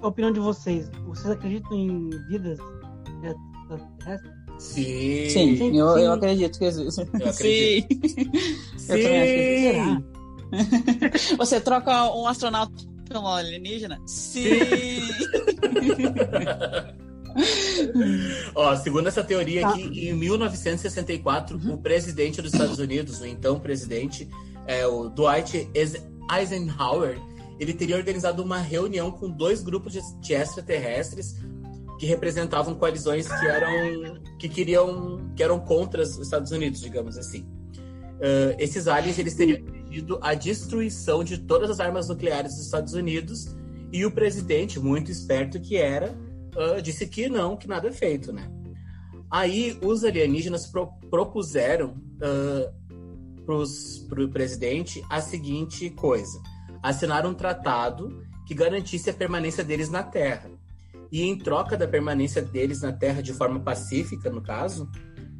[0.01, 0.89] A opinião de vocês.
[1.05, 2.59] Vocês acreditam em vidas
[3.23, 4.45] extraterrestres?
[4.57, 5.29] Sim.
[5.29, 6.01] Sim, Sim, eu, sim.
[6.01, 7.01] eu acredito que existe.
[7.01, 8.07] Eu acredito.
[8.77, 8.95] Sim.
[9.77, 10.15] Eu?
[11.37, 12.73] Você troca um astronauta
[13.09, 13.99] pelo alienígena?
[14.05, 14.59] Sim!
[18.53, 19.69] Ó, segundo essa teoria Tá.
[19.69, 24.27] aqui, em 1964, o presidente dos Estados Unidos, o então presidente,
[24.67, 27.19] é, o Dwight Eis- Eisenhower,
[27.59, 31.35] ele teria organizado uma reunião com dois grupos de, extraterrestres
[31.99, 37.45] que representavam coalizões que eram que queriam que eram contra os Estados Unidos, digamos assim.
[38.21, 42.93] Ah, esses aliens eles teriam pedido a destruição de todas as armas nucleares dos Estados
[42.93, 43.55] Unidos
[43.93, 46.17] e o presidente, muito esperto que era,
[46.57, 48.49] ah, disse que não, que nada é feito, né?
[49.29, 51.95] Aí os alienígenas pro- propuseram
[53.45, 56.41] para o presidente a seguinte coisa:
[56.81, 60.49] assinar um tratado que garantisse a permanência deles na Terra.
[61.11, 64.89] E em troca da permanência deles na Terra de forma pacífica, no caso,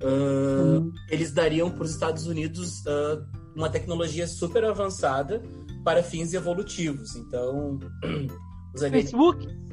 [0.01, 3.24] ah, eles dariam para os Estados Unidos ah,
[3.55, 5.41] uma tecnologia super avançada
[5.84, 7.16] para fins evolutivos.
[7.16, 7.80] Então,
[8.74, 9.11] os alienígenas.
[9.11, 9.64] Facebook?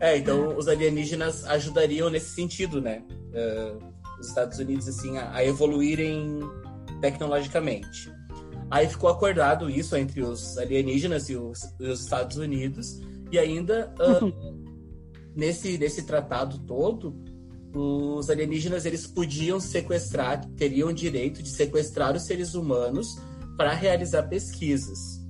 [0.00, 3.04] É, então os alienígenas ajudariam nesse sentido, né?
[3.32, 3.76] Eh,
[4.18, 6.40] os Estados Unidos, assim, a, a evoluírem
[7.00, 8.12] tecnologicamente.
[8.68, 13.00] Aí ficou acordado isso entre os alienígenas e os, e os Estados Unidos.
[13.30, 14.20] E ainda, ah,
[15.36, 17.14] nesse, nesse tratado todo,
[17.74, 23.16] os alienígenas eles podiam sequestrar, teriam o direito de sequestrar os seres humanos
[23.56, 25.21] para realizar pesquisas.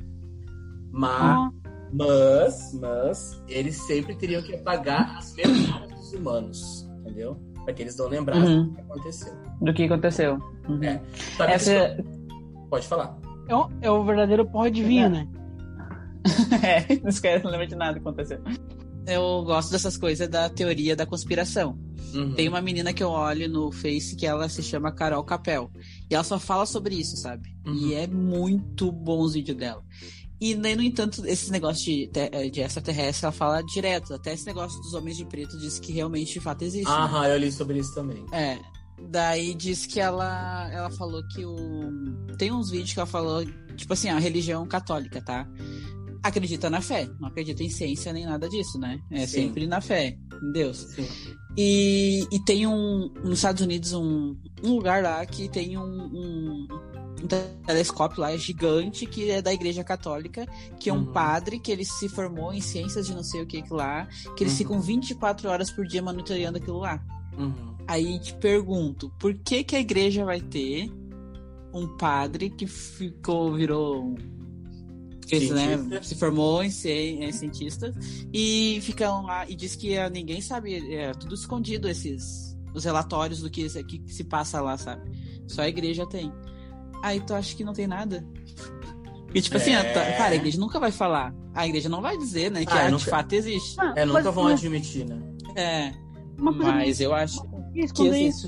[0.93, 1.51] Mas Ah,
[1.93, 7.37] mas, mas, eles sempre teriam que pagar as memórias dos humanos, entendeu?
[7.65, 8.65] Para que eles não lembrassem Uhum.
[8.71, 9.33] o que aconteceu.
[9.61, 10.39] Do que aconteceu.
[10.69, 10.83] Uhum.
[10.83, 11.01] É.
[11.49, 13.17] Essa, que- Pode falar.
[13.49, 15.29] é, o, é o verdadeiro porra de vinho, né?
[16.63, 18.41] é, não esquece, não lembra de nada que aconteceu.
[19.07, 21.77] Eu gosto dessas coisas da teoria da conspiração.
[22.15, 22.35] Uhum.
[22.35, 25.71] Tem uma menina que eu olho no Face que ela se chama Carol Capel.
[26.11, 27.51] E ela só fala sobre isso, sabe?
[27.67, 27.75] Uhum.
[27.75, 29.83] E é muito bom os vídeos dela.
[30.45, 34.13] E, né, no entanto, esses negócios de, te- de extraterrestre, ela fala direto.
[34.13, 36.89] Até esse negócio dos homens de preto diz que realmente de fato existe.
[36.89, 36.91] né?
[36.95, 38.25] Aham, eu li sobre isso também.
[38.33, 38.59] É.
[39.09, 41.57] Daí diz que ela, ela falou que o.
[42.39, 43.45] Tem uns vídeos que ela falou,
[43.77, 45.47] tipo assim, a religião católica, tá?
[46.25, 49.01] Acredita na fé, não acredita em ciência nem nada disso, né?
[49.11, 49.33] É Sim.
[49.49, 50.79] sempre na fé, em Deus.
[50.95, 51.07] Sim.
[51.57, 53.13] E, e tem um.
[53.25, 56.67] Nos Estados Unidos, um, um lugar lá que tem um, um,
[57.23, 57.27] um
[57.67, 60.47] telescópio lá gigante que é da Igreja Católica,
[60.79, 61.13] que é um Uhum.
[61.13, 64.07] padre que ele se formou em ciências de não sei o que que lá,
[64.37, 64.59] que eles Uhum.
[64.59, 67.03] ficam 24 horas por dia monitoreando aquilo lá.
[67.39, 67.77] Uhum.
[67.87, 70.91] Aí te pergunto, por que que a igreja vai ter
[71.73, 74.15] um padre que ficou, virou,
[75.27, 77.93] fez, né, se formou em ser é, cientista
[78.33, 83.41] e ficam lá e diz que ah, ninguém sabe, é tudo escondido esses os relatórios
[83.41, 85.11] do que, que se passa lá, sabe?
[85.47, 86.33] Só a igreja tem.
[87.03, 88.25] Aí tu acha que não tem nada?
[89.35, 89.77] E tipo assim, É.
[89.77, 91.35] a- tá- cara, a igreja nunca vai falar.
[91.55, 93.77] A igreja não vai dizer, né, que Ah, ah, nunca- de fato existe.
[93.79, 95.19] Ah, É, nunca vão admitir, né?
[95.57, 95.93] É,
[96.39, 97.43] mas eu acho
[97.73, 98.29] que existe.
[98.29, 98.47] isso.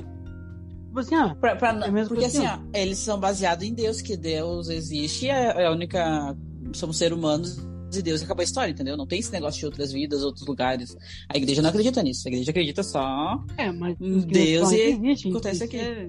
[0.86, 3.74] Tipo assim, ah, Pra, pra- É mesmo porque assim, assim, ó, eles são baseados em
[3.74, 6.36] Deus, que Deus existe, é é a única.
[6.72, 7.58] Somos seres humanos
[7.92, 8.96] e Deus acabou a história, entendeu?
[8.96, 10.96] Não tem esse negócio de outras vidas, outros lugares.
[11.28, 12.26] A igreja não acredita nisso.
[12.26, 13.42] A igreja acredita só.
[13.56, 15.76] é, mas Deus e existe, acontece aqui.
[15.78, 16.06] É,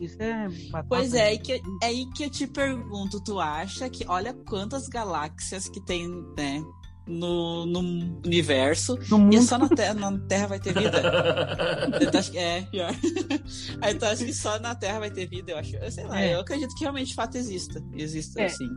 [0.00, 0.86] isso é batata.
[0.88, 4.88] Pois é, aí que, é aí que eu te pergunto, tu acha que olha quantas
[4.88, 6.62] galáxias que tem, né?
[7.08, 7.78] No, no
[8.26, 11.00] universo No e só na Terra, na Terra vai ter vida.
[12.34, 12.92] É pior.
[13.80, 15.52] Aí tu acha que só na Terra vai ter vida?
[15.52, 15.76] Eu acho.
[15.76, 16.34] Eu sei lá, É.
[16.34, 17.80] eu acredito que realmente de fato exista.
[17.94, 18.46] Exista, É.
[18.46, 18.68] assim.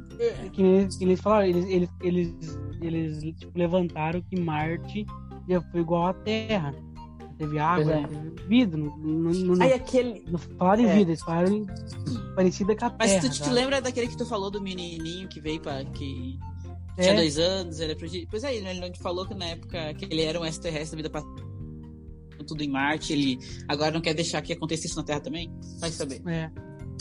[0.54, 2.36] que nem, que nem eles falaram, eles, eles, eles,
[3.24, 5.08] eles tipo, levantaram que Marte
[5.50, 6.76] já foi igual à Terra.
[7.40, 8.06] Teve água, é.
[8.06, 8.78] teve vida.
[8.78, 10.24] Não, não, não, Aí aquele.
[10.30, 10.94] não falaram em É.
[10.96, 11.66] vida, eles falaram em
[12.36, 13.22] parecida com a Mas Terra.
[13.24, 13.52] tu te sabe?
[13.54, 15.84] lembra daquele que tu falou do menininho que veio pra.
[15.86, 16.38] que
[16.98, 17.02] É.
[17.04, 18.28] tinha dois anos, ele é prodígio?
[18.30, 21.10] Pois é, ele não te falou que na época que ele era um extraterrestre da
[21.10, 25.22] vida pra tudo em Marte, ele agora não quer deixar que acontecesse isso na Terra
[25.22, 25.50] também?
[25.80, 26.22] Vai saber.
[26.28, 26.52] É,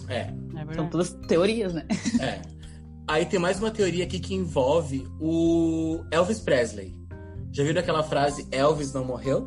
[0.08, 0.32] É,
[0.70, 1.84] é São todas teorias, né?
[2.22, 2.40] é.
[3.08, 6.94] Aí tem mais uma teoria aqui que envolve o Elvis Presley.
[7.50, 9.46] Já viram aquela frase Elvis não morreu?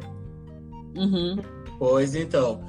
[0.95, 1.37] Uhum.
[1.79, 2.63] Pois então,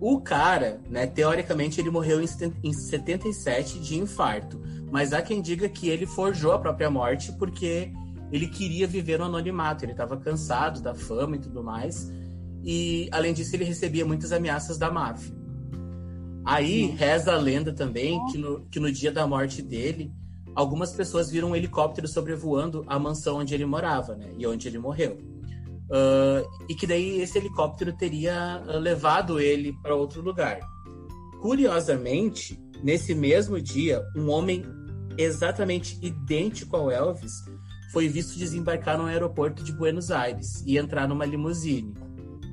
[0.00, 4.60] o cara, né, teoricamente ele morreu em seten- em 77 de infarto,
[4.90, 7.92] mas há quem diga que ele forjou a própria morte porque
[8.32, 12.10] ele queria viver no anonimato, ele estava cansado da fama e tudo mais,
[12.62, 15.34] e além disso ele recebia muitas ameaças da máfia.
[16.44, 20.12] Aí reza a lenda também que no, que no dia da morte dele,
[20.54, 24.78] algumas pessoas viram um helicóptero sobrevoando a mansão onde ele morava, né, e onde ele
[24.78, 25.18] morreu.
[25.90, 30.60] Ah, e que daí esse helicóptero teria ah, levado ele para outro lugar.
[31.40, 34.64] Curiosamente, nesse mesmo dia, um homem
[35.18, 37.44] exatamente idêntico ao Elvis
[37.92, 41.94] foi visto desembarcar no aeroporto de Buenos Aires e entrar numa limusine.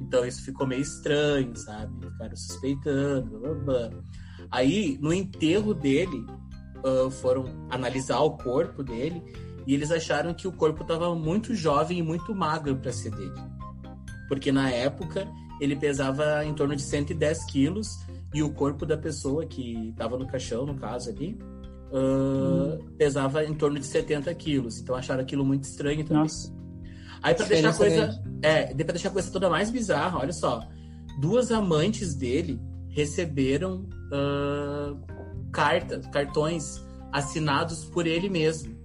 [0.02, 2.06] Então isso ficou meio estranho, sabe?
[2.06, 3.90] Ficaram suspeitando, blá, blá.
[4.52, 6.26] Aí, no enterro dele,
[6.84, 9.24] ah, foram analisar o corpo dele
[9.72, 13.42] e eles acharam que o corpo estava muito jovem e muito magro para ser dele.
[14.28, 15.26] Porque na época
[15.62, 17.88] ele pesava em torno de 110 quilos
[18.34, 21.40] e o corpo da pessoa que estava no caixão, no caso ali,
[21.94, 24.82] ah, pesava em torno de 70 quilos.
[24.82, 26.24] Então acharam aquilo muito estranho também.
[26.24, 26.54] Nossa.
[27.24, 28.24] Aí pra deixar a coisa.
[28.42, 30.68] É, pra deixar a coisa toda mais bizarra, olha só.
[31.22, 32.60] Duas amantes dele
[32.90, 34.98] receberam ah,
[35.50, 38.81] cartas, cartões assinados por ele mesmo.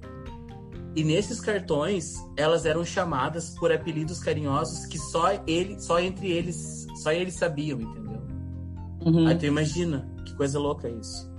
[0.97, 6.87] E nesses cartões, elas eram chamadas por apelidos carinhosos que só ele, só entre eles,
[7.03, 8.23] só eles sabiam, entendeu?
[9.05, 9.27] Uhum.
[9.27, 11.31] Aí tu imagina, que coisa louca isso.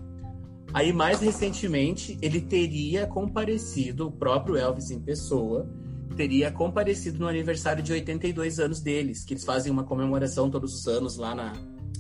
[0.72, 5.68] Aí, mais recentemente, ele teria comparecido, o próprio Elvis em pessoa,
[6.16, 10.88] teria comparecido no aniversário de 82 anos deles, que eles fazem uma comemoração todos os
[10.88, 11.54] anos lá na,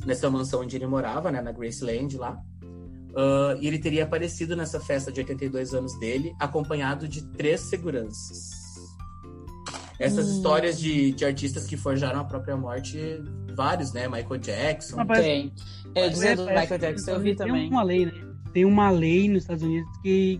[0.05, 2.39] nessa mansão onde ele morava, né, na Graceland lá.
[3.17, 8.55] Ah, e ele teria aparecido nessa festa de 82 anos dele, acompanhado de três seguranças.
[9.99, 10.35] Essas Hum.
[10.37, 12.99] histórias de, de artistas que forjaram a própria morte,
[13.55, 14.07] vários, né?
[14.07, 14.97] Michael Jackson.
[15.03, 15.51] Mas Tem.
[15.95, 17.69] Eu dizia do parece Michael Jackson, eu vi tem também.
[17.69, 18.11] uma lei, né?
[18.53, 20.39] Tem uma lei nos Estados Unidos que,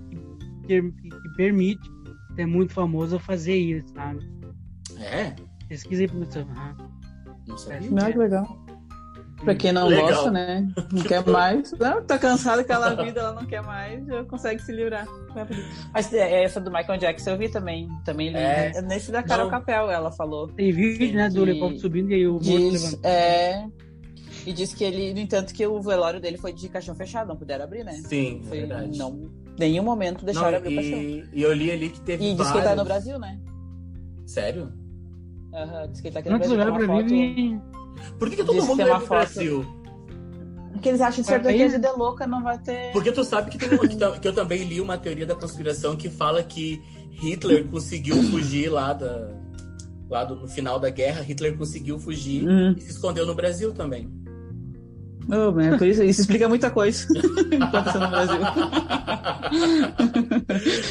[0.68, 1.90] que, que- que permite
[2.36, 4.20] ser muito famoso fazer isso, sabe?
[5.00, 5.36] É?
[5.68, 6.46] Pesquisei pra você.
[6.56, 6.76] Ah,
[7.48, 7.90] Não sabia.
[7.90, 8.66] Não, que legal.
[9.44, 10.08] Pra quem não Legal.
[10.08, 10.68] gosta, né?
[10.92, 11.72] Não quer mais.
[11.74, 15.06] Não, tá cansada daquela vida, ela não quer mais, já consegue se livrar.
[15.94, 17.88] Mas é, essa do Michael Jackson eu vi também.
[18.04, 18.36] Também li.
[18.38, 18.82] É.
[18.82, 19.52] Nesse da Carol Não.
[19.52, 20.48] Capel, ela falou.
[20.48, 23.06] Tem vídeo, né, do helicóptero subindo e aí o Diz, levantando.
[23.06, 23.68] é,
[24.46, 27.36] e diz que ele, no entanto, que o velório dele foi de caixão fechado, não
[27.38, 27.92] puderam abrir, né?
[27.94, 28.98] Sim, é Foi, verdade.
[28.98, 29.30] não,
[29.60, 31.00] nenhum momento Não, deixaram abrir o caixão.
[31.00, 32.52] e, e eu li ali que teve E vários...
[32.52, 33.40] que ele tá no Brasil, né?
[34.26, 34.74] Sério?
[35.54, 36.74] Aham, diz que ele tá aqui no Quantos Brasil.
[36.78, 37.62] tem pra mim
[38.20, 39.08] Por que, que todo mundo pro foto.
[39.10, 39.66] Brasil?
[40.72, 42.92] Porque eles acham que Aí- certeza de louca não vai ter.
[42.92, 45.34] Porque tu sabe que, tem uma, que, ta- que eu também li uma teoria da
[45.36, 46.82] conspiração que fala que
[47.12, 49.36] Hitler conseguiu fugir lá da.
[50.10, 52.74] Lá do, no final da guerra, Hitler conseguiu fugir Hum.
[52.78, 54.10] e se escondeu no Brasil também.
[55.30, 58.40] Oh, por isso, isso explica muita coisa que aconteceu no Brasil.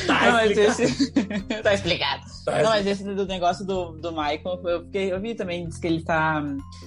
[0.07, 0.83] Tá Não, explicado.
[0.83, 1.13] esse...
[1.63, 2.23] tá explicado.
[2.45, 5.79] Tá Não, mas esse do negócio do, do Michael, eu, fiquei, eu vi também, diz
[5.79, 6.43] que ele tá.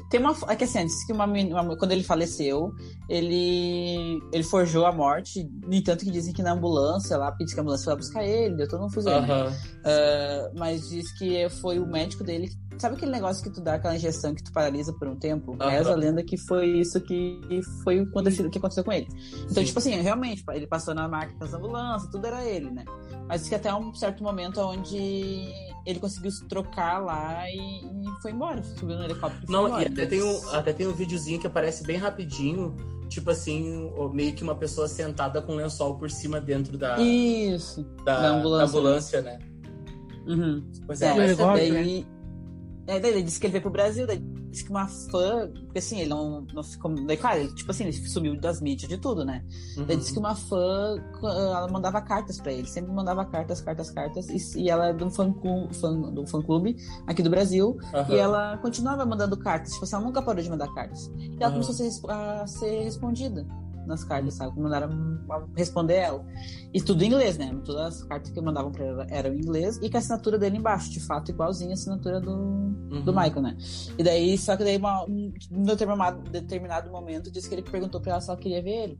[0.10, 0.36] Tem uma.
[0.48, 2.72] É que assim, diz que uma, uma- quando ele faleceu,
[3.10, 4.20] ele.
[4.32, 5.48] ele forjou a morte.
[5.66, 8.24] No entanto, que dizem que na ambulância lá, diz que a ambulância foi lá buscar
[8.24, 9.26] ele, deu todo um fuzileiro.
[9.26, 9.34] né?
[9.34, 9.54] Aham.
[9.86, 12.50] Ah, mas diz que foi o médico dele.
[12.80, 15.56] Sabe aquele negócio que tu dá aquela injeção que tu paralisa por um tempo?
[15.60, 15.70] Aham.
[15.70, 17.42] Reza a lenda que foi isso que
[17.84, 19.08] foi o acontecido, que aconteceu com ele.
[19.44, 19.66] Então, Sim.
[19.66, 22.86] tipo assim, realmente, ele passou na máquina das ambulâncias, tudo era ele, né?
[23.28, 24.98] Mas que até um certo momento onde
[25.86, 28.64] ele conseguiu se trocar lá e, e foi embora.
[28.64, 29.84] Subiu no helicóptero e foi Não, embora.
[29.84, 32.76] e até tem, um, até tem um videozinho que aparece bem rapidinho,
[33.10, 36.98] tipo assim, o- meio que uma pessoa sentada com um lençol por cima dentro da,
[36.98, 37.84] Isso.
[38.06, 38.66] da, da da ambulância.
[38.78, 39.40] ambulância, né?
[40.28, 40.64] Uhum.
[40.86, 42.19] Pois É, é, mas helicóptero, daí, é,
[42.98, 44.18] daí ele disse que ele veio pro Brasil, daí
[44.50, 46.94] disse que uma fã, porque assim, ele não, não ficou.
[47.06, 49.44] Daí, claro, ele, tipo assim, ele sumiu das mídias de tudo, né?
[49.78, 49.86] uhum.
[49.86, 54.30] Daí disse que uma fã, ela mandava cartas pra ele, sempre mandava cartas, cartas, cartas,
[54.30, 55.32] e, e ela é de um fã,
[55.74, 58.16] fã, um fã clube aqui do Brasil, Aham.
[58.16, 61.12] e ela continuava mandando cartas, tipo assim, ela nunca parou de mandar cartas.
[61.18, 61.62] E ela Aham.
[61.62, 63.46] começou a ser, a ser respondida
[63.90, 64.60] nas cartas, sabe?
[64.60, 64.90] Mandaram
[65.30, 66.26] a responder ela.
[66.74, 67.54] E tudo em inglês, né?
[67.66, 70.58] Todas as cartas que mandavam pra ela eram em inglês e com a assinatura dele
[70.58, 73.04] embaixo, de fato, igualzinha a assinatura do, Uhum.
[73.04, 73.58] do Michael, né?
[73.98, 75.32] E daí, só que daí, uma, um
[76.32, 79.00] determinado, momento, disse que ele perguntou pra ela se ela queria ver ele.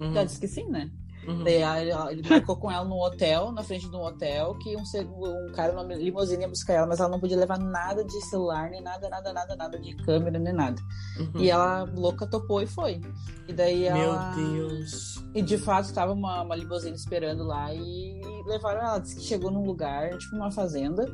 [0.00, 0.10] Uhum.
[0.14, 0.90] Ela disse que sim, né?
[1.28, 1.44] Uhum.
[1.44, 1.62] Daí
[2.10, 5.74] ele marcou com ela num hotel, na frente de um hotel, que um, um cara
[5.74, 9.10] numa limusine ia buscar ela, mas ela não podia levar nada de celular, nem nada,
[9.10, 10.80] nada, nada, nada de câmera, nem nada.
[11.18, 11.40] Uhum.
[11.42, 13.02] E ela, louca, topou e foi.
[13.46, 14.34] E daí Meu ela.
[14.34, 15.22] Deus.
[15.34, 18.98] E de fato estava uma, uma limusine esperando lá e levaram ela.
[18.98, 21.06] Disse que chegou num lugar, tipo uma fazenda,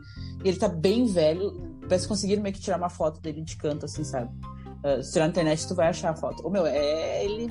[0.44, 1.74] e ele tá bem velho.
[1.80, 4.30] Parece que conseguiram meio que tirar uma foto dele de canto, assim, sabe?
[4.84, 6.46] Ah, se tirar na internet, tu vai achar a foto.
[6.46, 7.50] Ô, meu, é ele.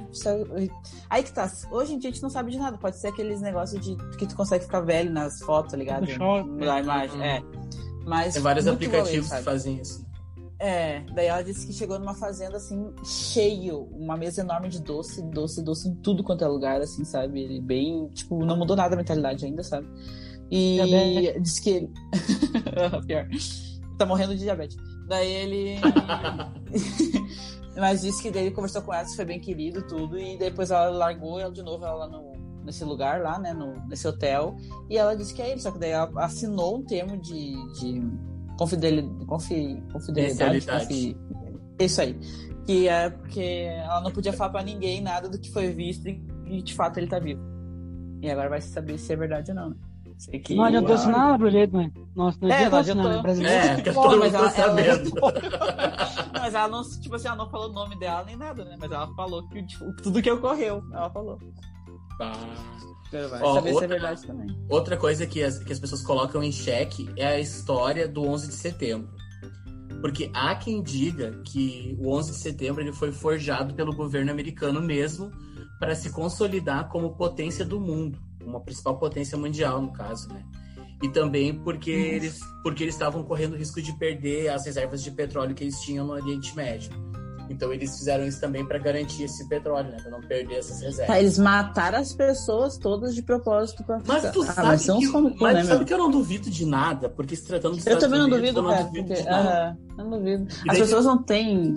[1.09, 1.51] Aí que tá.
[1.71, 2.77] Hoje em dia a gente não sabe de nada.
[2.77, 6.05] Pode ser aqueles negócios de que tu consegue ficar velho nas fotos, tá ligado?
[6.05, 7.17] Photoshop, Na imagem.
[7.17, 7.23] Uhum.
[7.23, 7.43] É.
[8.05, 10.05] Mas Tem vários aplicativos que fazem isso.
[10.59, 15.21] É, daí ela disse que chegou numa fazenda assim, cheio, uma mesa enorme de doce,
[15.23, 17.41] doce, doce em tudo quanto é lugar, assim, sabe?
[17.41, 19.87] Ele bem, tipo, não mudou nada a mentalidade ainda, sabe?
[20.49, 21.43] E Diabetes.
[21.43, 21.91] disse que ele.
[23.07, 23.27] Pior.
[23.97, 24.77] Tá morrendo de diabetes.
[25.07, 25.75] Daí ele.
[27.75, 30.89] Mas disse que daí ele conversou com ela, foi bem querido tudo, e depois ela
[30.89, 32.31] largou ela de novo ela lá no,
[32.63, 34.55] nesse lugar lá, né, no, nesse hotel,
[34.89, 38.01] e ela disse que é ele, só que daí ela assinou um termo de, de
[38.59, 40.63] confideli- confi, confidelidade.
[40.65, 40.85] Confidencialidade.
[40.85, 41.17] confi-
[41.79, 42.19] isso aí.
[42.65, 46.23] Que é porque ela não podia falar pra ninguém nada do que foi visto e,
[46.45, 47.41] e, de fato ele tá vivo.
[48.21, 49.75] E agora vai se saber se é verdade ou não, né?
[50.23, 50.55] Sei que...
[50.55, 51.91] Não adiantou assinar pro jeito, né?
[52.15, 53.11] Nossa, não É, adiantou não assinar, adiantou.
[53.11, 53.21] né?
[53.21, 53.65] Brasileiro.
[53.65, 55.09] É, porque Pô, todo mas mundo ela- ela- sabendo.
[56.33, 58.77] Não, mas ela não, tipo assim, ela não falou o nome dela nem nada, né?
[58.79, 61.37] Mas ela falou que tipo, tudo que ocorreu, ela falou.
[62.21, 62.31] Ah.
[63.29, 64.65] Vai Ó, saber se outra- é verdade também.
[64.69, 68.47] Outra coisa que as, que as pessoas colocam em xeque é a história do 11
[68.47, 69.07] de setembro.
[70.01, 74.81] Porque há quem diga que o 11 de setembro ele foi forjado pelo governo americano
[74.81, 75.31] mesmo
[75.79, 80.43] para se consolidar como potência do mundo, uma principal potência mundial, no caso, né?
[81.01, 85.11] E também porque eles, porque eles estavam correndo o risco de perder as reservas de
[85.11, 86.91] petróleo que eles tinham no Oriente Médio.
[87.49, 89.97] Então eles fizeram isso também para garantir esse petróleo, né?
[90.01, 91.07] Para não perder essas reservas.
[91.07, 94.99] Tá, eles mataram as pessoas todas de propósito pra Mas tu ah, sabe, mas são
[94.99, 95.85] que, como mas né, sabe meu?
[95.85, 98.41] que eu não duvido de nada, porque se tratando dos Eu Estados também não Unidos,
[98.41, 98.83] duvido, eu não cara.
[98.83, 100.47] duvido Porque, de não duvido.
[100.65, 101.75] E As pessoas não têm.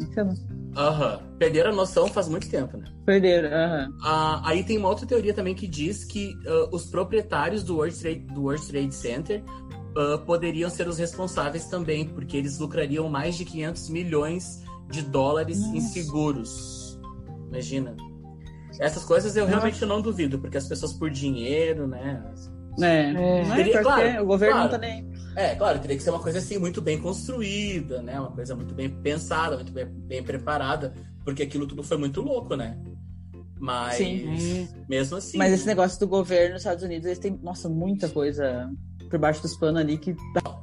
[0.77, 1.21] Aham.
[1.39, 2.85] Perderam a noção faz muito tempo, né?
[3.05, 3.49] Perderam.
[3.49, 3.89] aham.
[4.03, 7.99] Ah, aí tem uma outra teoria também que diz que ah, os proprietários do World
[7.99, 9.43] Trade, do World Trade Center
[9.97, 15.59] ah, poderiam ser os responsáveis também, porque eles lucrariam mais de 500 milhões de dólares
[15.59, 15.89] em Nossa.
[15.89, 17.01] seguros.
[17.49, 17.97] Imagina.
[18.79, 22.23] Essas coisas eu realmente não duvido, porque as pessoas por dinheiro, né?
[22.81, 23.11] É.
[23.11, 23.13] É.
[23.13, 24.71] Não é claro, o governo claro.
[24.71, 25.16] não tá nem.
[25.37, 28.19] É, claro, teria que ser uma coisa assim muito bem construída, né?
[28.19, 32.57] Uma coisa muito bem pensada, muito bem, bem preparada, porque aquilo tudo foi muito louco,
[32.57, 32.79] né?
[33.59, 34.67] Mas Sim.
[34.89, 35.37] mesmo assim.
[35.37, 38.71] Mas esse negócio do governo nos Estados Unidos, eles têm, nossa, muita coisa
[39.11, 40.17] por baixo dos panos ali que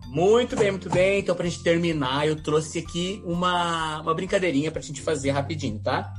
[0.07, 1.19] Muito bem, muito bem.
[1.19, 6.11] Então, pra gente terminar, eu trouxe aqui uma, uma brincadeirinha pra gente fazer rapidinho, tá?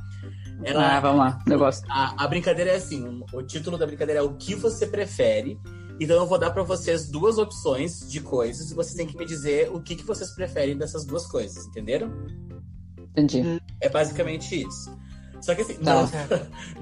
[0.63, 1.85] Ela- Ah, vamos lá, gosto.
[1.89, 5.59] a, a brincadeira é assim: o título da brincadeira é o que você prefere.
[5.99, 9.25] Então, eu vou dar pra vocês duas opções de coisas e vocês têm que me
[9.25, 12.11] dizer o que, que vocês preferem dessas duas coisas, entenderam?
[13.17, 13.61] Entendi.
[13.79, 14.93] É basicamente isso.
[15.41, 15.93] Só que assim, Tá.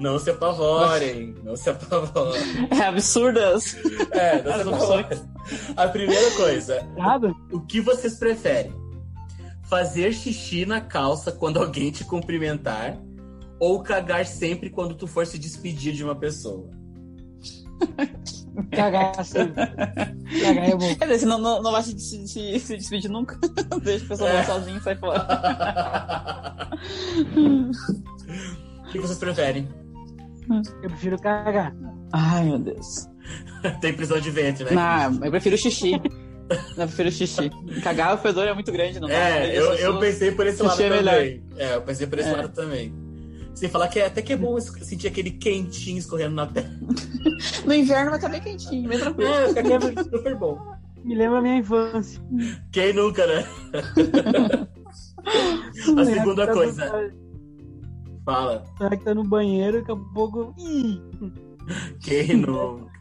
[0.14, 2.42] não se apavorem, não se apavorem.
[2.72, 3.76] É absurdas.
[4.10, 5.06] É, não se As apavorem.
[5.76, 7.32] A primeira coisa, Nada?
[7.52, 8.72] O que vocês preferem?
[9.68, 12.98] Fazer xixi na calça quando alguém te cumprimentar
[13.60, 16.68] ou cagar sempre quando tu for se despedir de uma pessoa?
[18.70, 19.52] Cagar assim.
[19.52, 20.94] Cagar é bom.
[20.96, 23.36] Quer dizer, você não, não, vai se, se, se, se despedir nunca.
[23.82, 24.32] Deixa a pessoa É.
[24.34, 25.26] lá sozinha e sai fora.
[28.86, 29.68] O que vocês preferem?
[30.82, 31.74] Eu prefiro cagar.
[32.12, 33.08] Ai, meu Deus.
[33.80, 34.70] Tem prisão de ventre, né?
[34.72, 35.92] Não, eu prefiro xixi.
[36.76, 37.50] Eu prefiro xixi.
[37.82, 39.14] Cagar o fedor é muito grande, não dá.
[39.14, 41.42] É, eu, eu pensei por esse lado é também.
[41.56, 42.32] É, eu pensei por esse É.
[42.36, 42.94] lado também.
[43.54, 46.68] Sem falar que é até que é bom sentir aquele quentinho escorrendo na pele.
[47.64, 49.30] No inverno vai estar bem quentinho, bem tranquilo.
[49.32, 50.58] É, fica super bom.
[51.02, 52.22] Me lembra a minha infância.
[52.70, 53.44] Quem nunca, né?
[55.98, 57.12] A segunda coisa.
[58.24, 58.64] Fala.
[58.78, 60.54] Será que tá no banheiro, daqui a pouco.
[60.58, 61.02] Ih!
[62.00, 62.92] Quem nunca?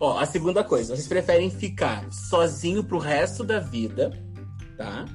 [0.00, 4.12] Ó, a segunda coisa, vocês preferem ficar sozinho pro resto da vida,
[4.76, 5.06] tá?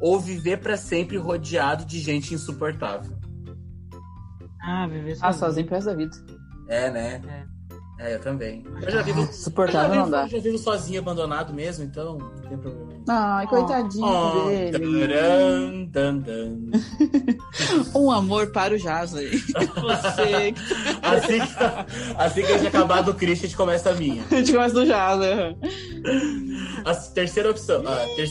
[0.00, 3.21] Ou viver pra sempre rodeado de gente insuportável?
[4.64, 5.38] Ah, viver Ah, sozinho.
[5.46, 6.16] sozinho pro resto da vida.
[6.68, 7.20] É, né?
[7.98, 8.64] É, eu também.
[8.80, 10.22] Eu já vivo, já Suportável vivo, não dá.
[10.24, 12.92] eu já vivo sozinho, abandonado mesmo, então não tem problema.
[13.08, 15.06] Ai, coitadinho Oh, dele.
[15.06, 16.58] taran, tan, tan.
[17.94, 19.28] Um amor para o Jasley.
[19.38, 20.54] Você.
[21.02, 24.24] Assim que, assim que a gente acabar do Christian, a gente começa a minha.
[24.30, 25.56] A gente começa do Jasley.
[26.84, 27.82] A terceira opção.
[27.86, 28.30] ah, ter-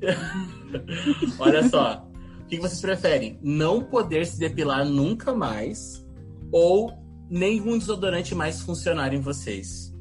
[1.38, 2.07] Olha só.
[2.48, 3.38] O que vocês preferem?
[3.42, 6.02] Não poder se depilar nunca mais
[6.50, 6.90] ou
[7.28, 9.94] nenhum desodorante mais funcionar em vocês?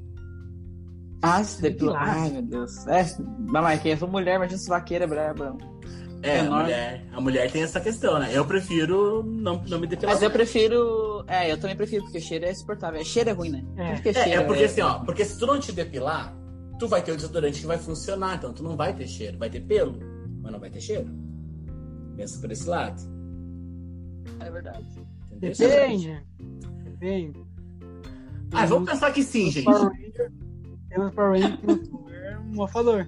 [1.22, 2.20] Ah, se depilar.
[2.20, 2.88] Ai, meu Deus.
[2.88, 3.06] É,
[3.38, 5.58] mas quem eu sou mulher, imagina se vaqueira braba.
[6.24, 6.62] É, a Menor.
[6.62, 8.30] mulher, a mulher tem essa questão, né?
[8.32, 10.16] Eu prefiro não, não me depilar.
[10.16, 11.26] Mas eu prefiro.
[11.28, 13.04] É, eu também prefiro, porque cheiro é suportável.
[13.04, 13.66] Cheiro é ruim, né?
[13.76, 13.93] É.
[13.95, 16.34] Porque É, é porque assim, ó, porque se tu não te depilar,
[16.80, 19.50] tu vai ter o desodorante que vai funcionar, então tu não vai ter cheiro, vai
[19.50, 20.00] ter pelo,
[20.41, 21.27] mas não vai ter cheiro.
[22.18, 23.01] Pensa por esse lado.
[24.39, 24.86] É verdade.
[25.32, 25.70] Entendeu?
[25.70, 26.24] Depende.
[26.84, 27.45] Depende.
[28.51, 29.65] Ah, vamos pensar que sim, gente.
[29.65, 30.32] Power Ranger,
[30.89, 33.07] tem uns Power Rangers que não é um mofador.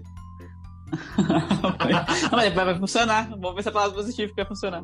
[2.32, 3.30] Vai, vai funcionar.
[3.30, 4.84] Vamos ver se a palavra positiva vai funcionar.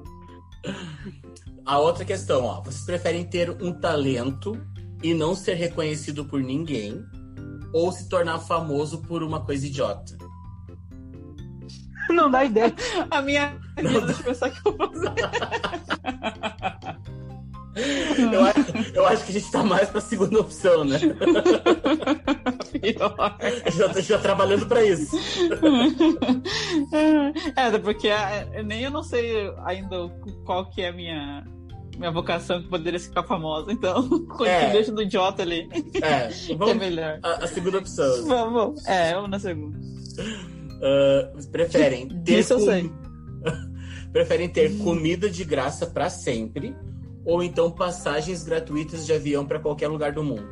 [1.65, 4.55] A outra questão, ó, vocês preferem ter um talento
[5.01, 7.03] e não ser reconhecido por ninguém
[7.73, 10.15] ou se tornar famoso por uma coisa idiota?
[12.09, 12.73] Não dá ideia.
[13.11, 15.11] A minha vida, deixa eu pensar que eu vou fazer.
[18.31, 20.97] Eu, acho- eu acho que a gente tá mais pra segunda opção, né?
[22.81, 23.37] Pior.
[23.75, 25.17] Já, a gente já trabalhando pra isso.
[27.55, 30.09] É, porque é, nem eu não sei ainda
[30.45, 31.43] qual que é a minha,
[31.97, 33.71] minha vocação que poderia ficar famosa.
[33.73, 34.07] Então,
[34.45, 34.67] É.
[34.67, 34.69] é.
[34.71, 35.67] deixa do idiota ali.
[36.01, 37.19] É, Que é vamos melhor.
[37.23, 38.25] a, a segunda opção.
[38.25, 38.85] Vamos.
[38.85, 39.77] É, vamos na segunda.
[41.33, 42.91] Vocês preferem ter Disso eu com- sei.
[44.11, 46.75] preferem ter comida de graça pra sempre
[47.25, 50.47] ou então passagens gratuitas de avião pra qualquer lugar do mundo?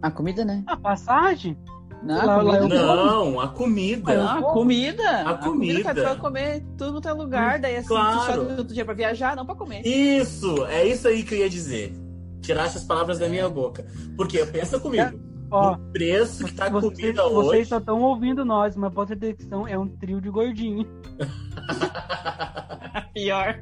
[0.00, 0.62] A comida, né?
[0.66, 1.56] A passagem?
[2.02, 2.82] Não, Lá- a comida.
[2.86, 4.14] lá eu- Não, a comida.
[4.16, 5.10] Não, a comida.
[5.22, 5.80] A comida.
[5.82, 7.60] que é pra comer tudo quanto é lugar.
[7.60, 8.18] Daí assim, Claro.
[8.18, 9.86] tu só tem outro dia pra viajar, não pra comer.
[9.86, 11.92] Isso, é isso aí que eu ia dizer.
[12.40, 13.86] Tirar essas palavras da minha boca.
[14.16, 15.16] Porque pensa comigo.
[15.52, 17.64] Ó, o preço que tá a vocês, comida vocês hoje.
[17.66, 20.86] só estão ouvindo nós, mas pode ter que são é um trio de gordinho.
[23.14, 23.60] Pior.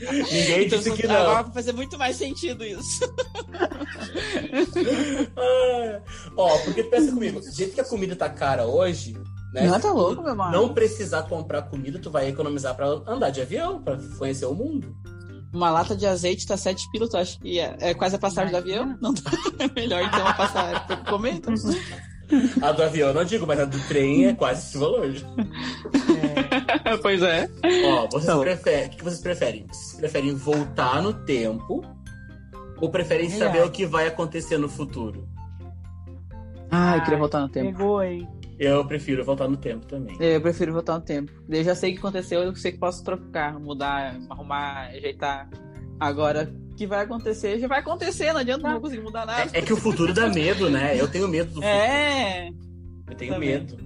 [0.00, 1.44] Ninguém Então, disse que agora não.
[1.44, 3.00] vai fazer muito mais sentido isso.
[5.36, 6.00] Ah,
[6.36, 9.14] Ó, porque pensa comigo, do jeito que a comida tá cara hoje,
[9.52, 9.66] né?
[9.66, 10.52] Não, se tá louco, meu mano.
[10.52, 14.94] Não precisar comprar comida, tu vai economizar pra andar de avião, pra conhecer o mundo.
[15.52, 18.52] Uma lata de azeite tá 7 pila, tu acha que é, é quase a passagem
[18.52, 18.96] do avião?
[19.00, 19.30] Não tá.
[19.58, 21.54] É melhor então a passagem pra comer, então.
[22.62, 25.12] A do avião, não digo, mas a do trem é quase esse valor.
[27.02, 27.48] pois é.
[27.86, 28.40] Ó, vocês Então.
[28.40, 29.66] preferem, o que vocês preferem?
[29.66, 31.82] Vocês preferem voltar no tempo
[32.80, 35.28] ou preferem Ai, saber o que vai acontecer no futuro?
[36.70, 37.76] Ai, eu queria voltar no tempo.
[37.76, 38.28] Pegou, hein?
[38.60, 40.14] Eu prefiro voltar no tempo também.
[40.20, 41.32] Eu prefiro voltar no tempo.
[41.48, 45.48] Eu já sei o que aconteceu, eu sei que posso trocar, mudar, arrumar, ajeitar.
[45.98, 49.50] Agora, o que vai acontecer, já vai acontecer, não adianta, não vou conseguir mudar nada.
[49.54, 50.94] É, é que o futuro dá medo, né?
[51.00, 51.72] Eu tenho medo do futuro.
[51.72, 52.48] É.
[53.08, 53.48] Eu tenho também.
[53.48, 53.78] medo.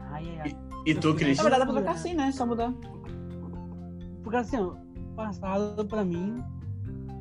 [0.00, 0.56] Ai, ai, ai.
[0.86, 1.42] E tu, Na Cristian?
[1.44, 2.32] verdade, dá pra trocar assim, né?
[2.32, 2.72] Só mudar.
[4.24, 6.42] Porque assim, ó, o passado pra mim,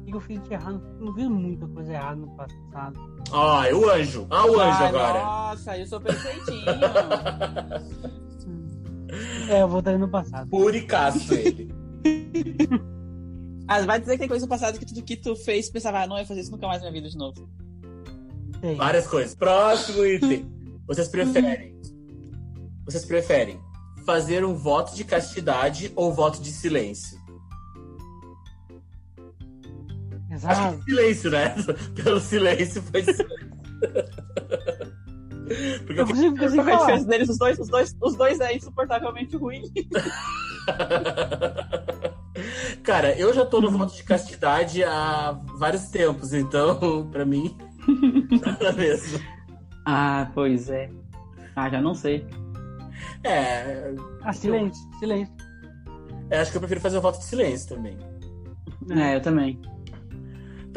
[0.10, 0.82] que eu fiz de errado?
[1.00, 3.00] Eu não fiz muita coisa errada no passado.
[3.32, 4.28] Ah, é o anjo.
[4.30, 5.20] Ah, o anjo Ai, agora.
[5.20, 6.66] Nossa, eu sou perfeitinho.
[9.50, 10.48] É, eu voltaria no passado.
[10.50, 11.74] Puro casto ele.
[13.68, 16.08] ah, vai dizer que tem coisa no passado que tudo que tu fez, pensava, ah,
[16.08, 17.50] não ia fazer isso nunca mais na minha vida de novo.
[18.62, 18.76] Tem.
[18.76, 19.34] Várias coisas.
[19.34, 20.48] Próximo item.
[20.86, 21.76] Vocês preferem?
[22.86, 23.60] Vocês preferem
[24.06, 27.19] fazer um voto de castidade ou voto de silêncio?
[30.44, 30.78] Acho Exato.
[30.80, 31.56] que silêncio, né?
[32.04, 33.50] Pelo silêncio foi silêncio.
[35.86, 37.04] Porque Eu eu consigo, consigo é falar.
[37.06, 37.30] deles?
[37.30, 39.64] Os dois, os dois, os dois é insuportavelmente ruim.
[42.84, 47.58] Cara, eu já tô no voto de castidade há vários tempos, então, pra mim,
[48.46, 49.20] nada mesmo.
[49.86, 50.90] Ah, pois é.
[51.56, 52.26] Ah, já não sei.
[53.24, 55.34] É, Ah, silêncio, silêncio.
[56.30, 57.98] eu acho que eu prefiro fazer o voto de silêncio também.
[58.92, 59.60] É, eu também.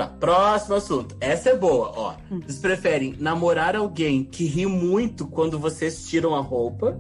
[0.03, 1.17] Tá, próximo assunto.
[1.21, 2.15] Essa é boa, ó.
[2.29, 6.99] Vocês preferem namorar alguém que ri muito quando vocês tiram a roupa?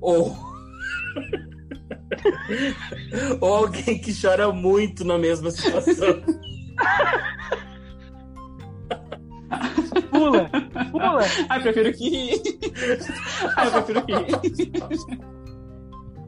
[0.00, 0.36] Ou.
[3.40, 6.22] ou alguém que chora muito na mesma situação?
[10.10, 10.50] Pula,
[10.90, 11.20] pula.
[11.48, 12.42] Ah, eu prefiro que rir.
[13.56, 15.39] Ah, prefiro que rir.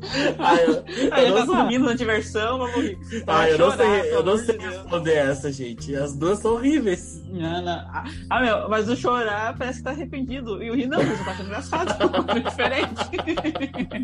[0.38, 2.98] Ah, eu, Ah, eu não tá na diversão, vamos rir.
[3.26, 5.94] Ah, eu não Chorar, sei, pelo eu não sei de responder essa, gente.
[5.96, 7.22] As duas são horríveis.
[7.28, 7.72] Não, não.
[7.72, 10.62] Ah, Ah, meu, mas o chorar parece que tá arrependido.
[10.62, 11.92] E o rir não, você tá achando engraçado.
[12.32, 13.10] É diferente.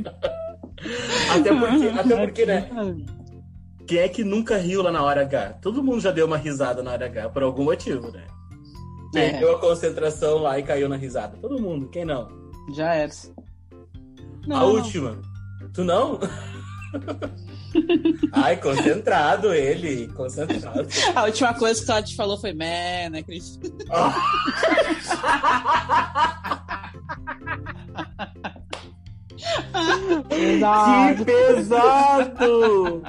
[1.30, 2.70] Até porque, até porque, né?
[2.70, 5.58] É, Quem é que nunca riu lá na hora H?
[5.60, 8.24] Todo mundo já deu uma risada na hora H, por algum motivo, né?
[9.14, 9.30] É.
[9.30, 11.36] Perdeu a concentração lá e caiu na risada.
[11.38, 12.28] Todo mundo, quem não?
[12.74, 13.10] Já era.
[14.46, 15.22] Não, a não.
[15.78, 16.18] Tu não?
[18.34, 20.08] Ai, concentrado ele.
[20.08, 20.88] Concentrado.
[21.14, 23.60] A última coisa que ela te falou foi meh, né, Cris?
[30.28, 33.02] Que pesado!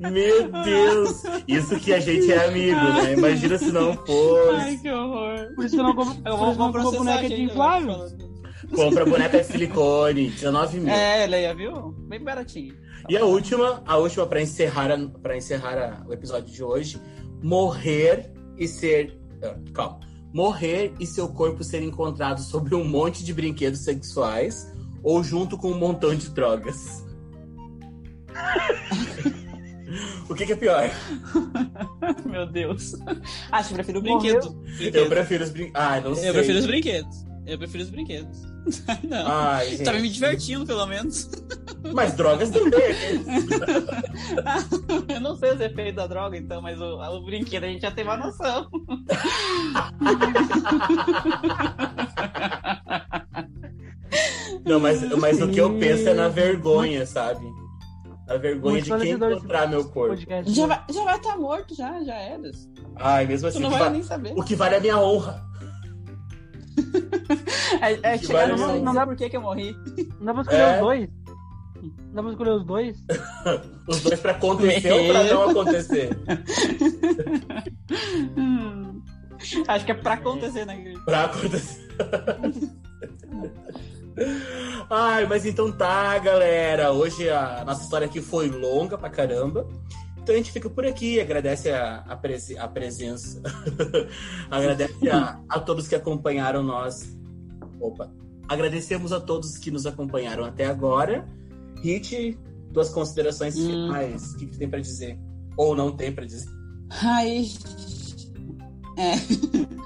[0.10, 1.22] Meu Deus!
[1.46, 3.12] Isso que a gente é amigo, né?
[3.12, 4.78] Imagina se não Ai, fosse.
[4.82, 5.54] que horror.
[5.54, 8.31] Por isso que eu não compro, Eu não compro boneca de inflável.
[8.74, 10.92] Compra boneca de silicone, 19 mil.
[10.92, 11.92] É, Leia, viu?
[12.08, 12.74] Bem baratinho.
[13.08, 17.00] E a última, a última para encerrar, a, pra encerrar a- o episódio de hoje,
[17.42, 20.00] morrer e ser, ah, calma,
[20.32, 25.70] morrer e seu corpo ser encontrado sobre um monte de brinquedos sexuais ou junto com
[25.72, 27.04] um montão de drogas.
[30.30, 30.90] o que, que é pior?
[32.24, 32.94] Meu Deus.
[33.50, 34.40] Acho que eu prefiro o Morreu.
[34.40, 34.96] brinquedo.
[34.98, 35.80] Eu prefiro os brinquedos.
[35.82, 36.28] Ah, não sei.
[36.30, 37.24] Eu prefiro os brinquedos.
[37.46, 38.51] Eu prefiro os brinquedos.
[39.08, 39.26] Não.
[39.26, 39.84] Ai, gente.
[39.84, 41.28] Tava me divertindo, pelo menos.
[41.92, 42.80] Mas drogas também.
[45.08, 47.90] Eu não sei os efeitos da droga, então, mas o, o brinquedo a gente já
[47.90, 48.68] tem uma noção.
[54.64, 57.44] Não, mas, mas o que eu penso é na vergonha, sabe?
[58.28, 60.10] A vergonha Muito de quem encontrar meu corpo.
[60.14, 60.52] podcast.
[60.54, 62.50] Já vai já vai estar morto, já, já era.
[62.50, 62.58] Tu
[62.96, 64.32] Ai, mesmo assim, não o que, vai va- nem saber.
[64.36, 65.42] o que vale é a minha honra.
[67.80, 69.74] É, é chegar no não- dá por que que eu morri.
[70.20, 70.74] Não dá pra escolher É.
[70.74, 71.08] os dois?
[71.82, 72.96] Não dá pra escolher os dois?
[73.88, 76.10] Os dois pra acontecer ou pra não acontecer?
[78.36, 79.02] Hum.
[79.66, 80.98] Acho que é pra acontecer, né, Gris?
[81.04, 81.80] Pra acontecer.
[84.90, 86.92] Ai, mas então tá, galera.
[86.92, 89.66] Hoje a nossa história aqui foi longa pra caramba.
[90.22, 93.42] Então a gente fica por aqui, agradece a, a, prese- a presença,
[94.50, 97.16] agradece a, a todos que acompanharam nós.
[97.80, 98.10] Opa!
[98.48, 101.26] Agradecemos a todos que nos acompanharam até agora.
[101.82, 102.38] Hit,
[102.70, 103.66] duas considerações Hum.
[103.66, 104.32] finais.
[104.34, 105.18] O que, que tem pra dizer?
[105.56, 106.48] Ou não tem pra dizer?
[106.90, 107.46] Ai.
[108.96, 109.12] É.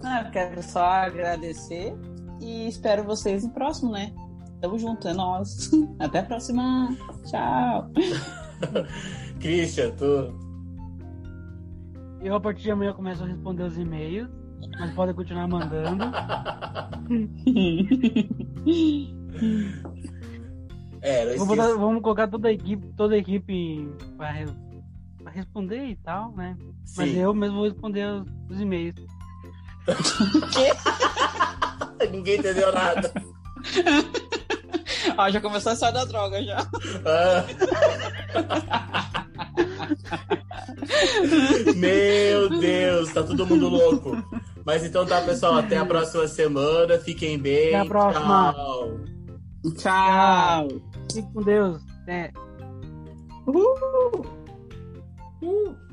[0.00, 1.92] Ah, eu quero só agradecer
[2.40, 4.14] e espero vocês no próximo, né?
[4.60, 5.70] Tamo junto, é nós.
[5.98, 6.96] Até a próxima.
[7.28, 7.90] Tchau.
[9.40, 10.34] Christian, tu.
[12.20, 14.28] Eu, a partir de amanhã, começo a responder os e-mails,
[14.78, 16.04] mas podem continuar mandando.
[21.00, 24.32] É, esqueça- botar- vamos colocar toda a equipe, toda a equipe pra
[25.30, 26.56] responder e tal, né?
[26.96, 27.18] Mas Sim.
[27.18, 28.94] eu mesmo vou responder os, os e-mails.
[32.10, 33.12] Ninguém entendeu nada.
[35.16, 36.66] Ó, já começou a sair da droga já.
[37.04, 37.44] Ah.
[41.76, 44.16] Meu Deus, tá todo mundo louco.
[44.64, 45.56] Mas então tá, pessoal.
[45.56, 46.98] Até a próxima semana.
[46.98, 47.74] Fiquem bem.
[47.74, 48.54] Até a próxima.
[48.54, 49.00] Tchau.
[49.76, 50.68] Tchau.
[51.12, 51.80] Fique com Deus.
[52.06, 52.30] É.
[53.46, 54.26] Uhul.
[55.42, 55.87] Uh.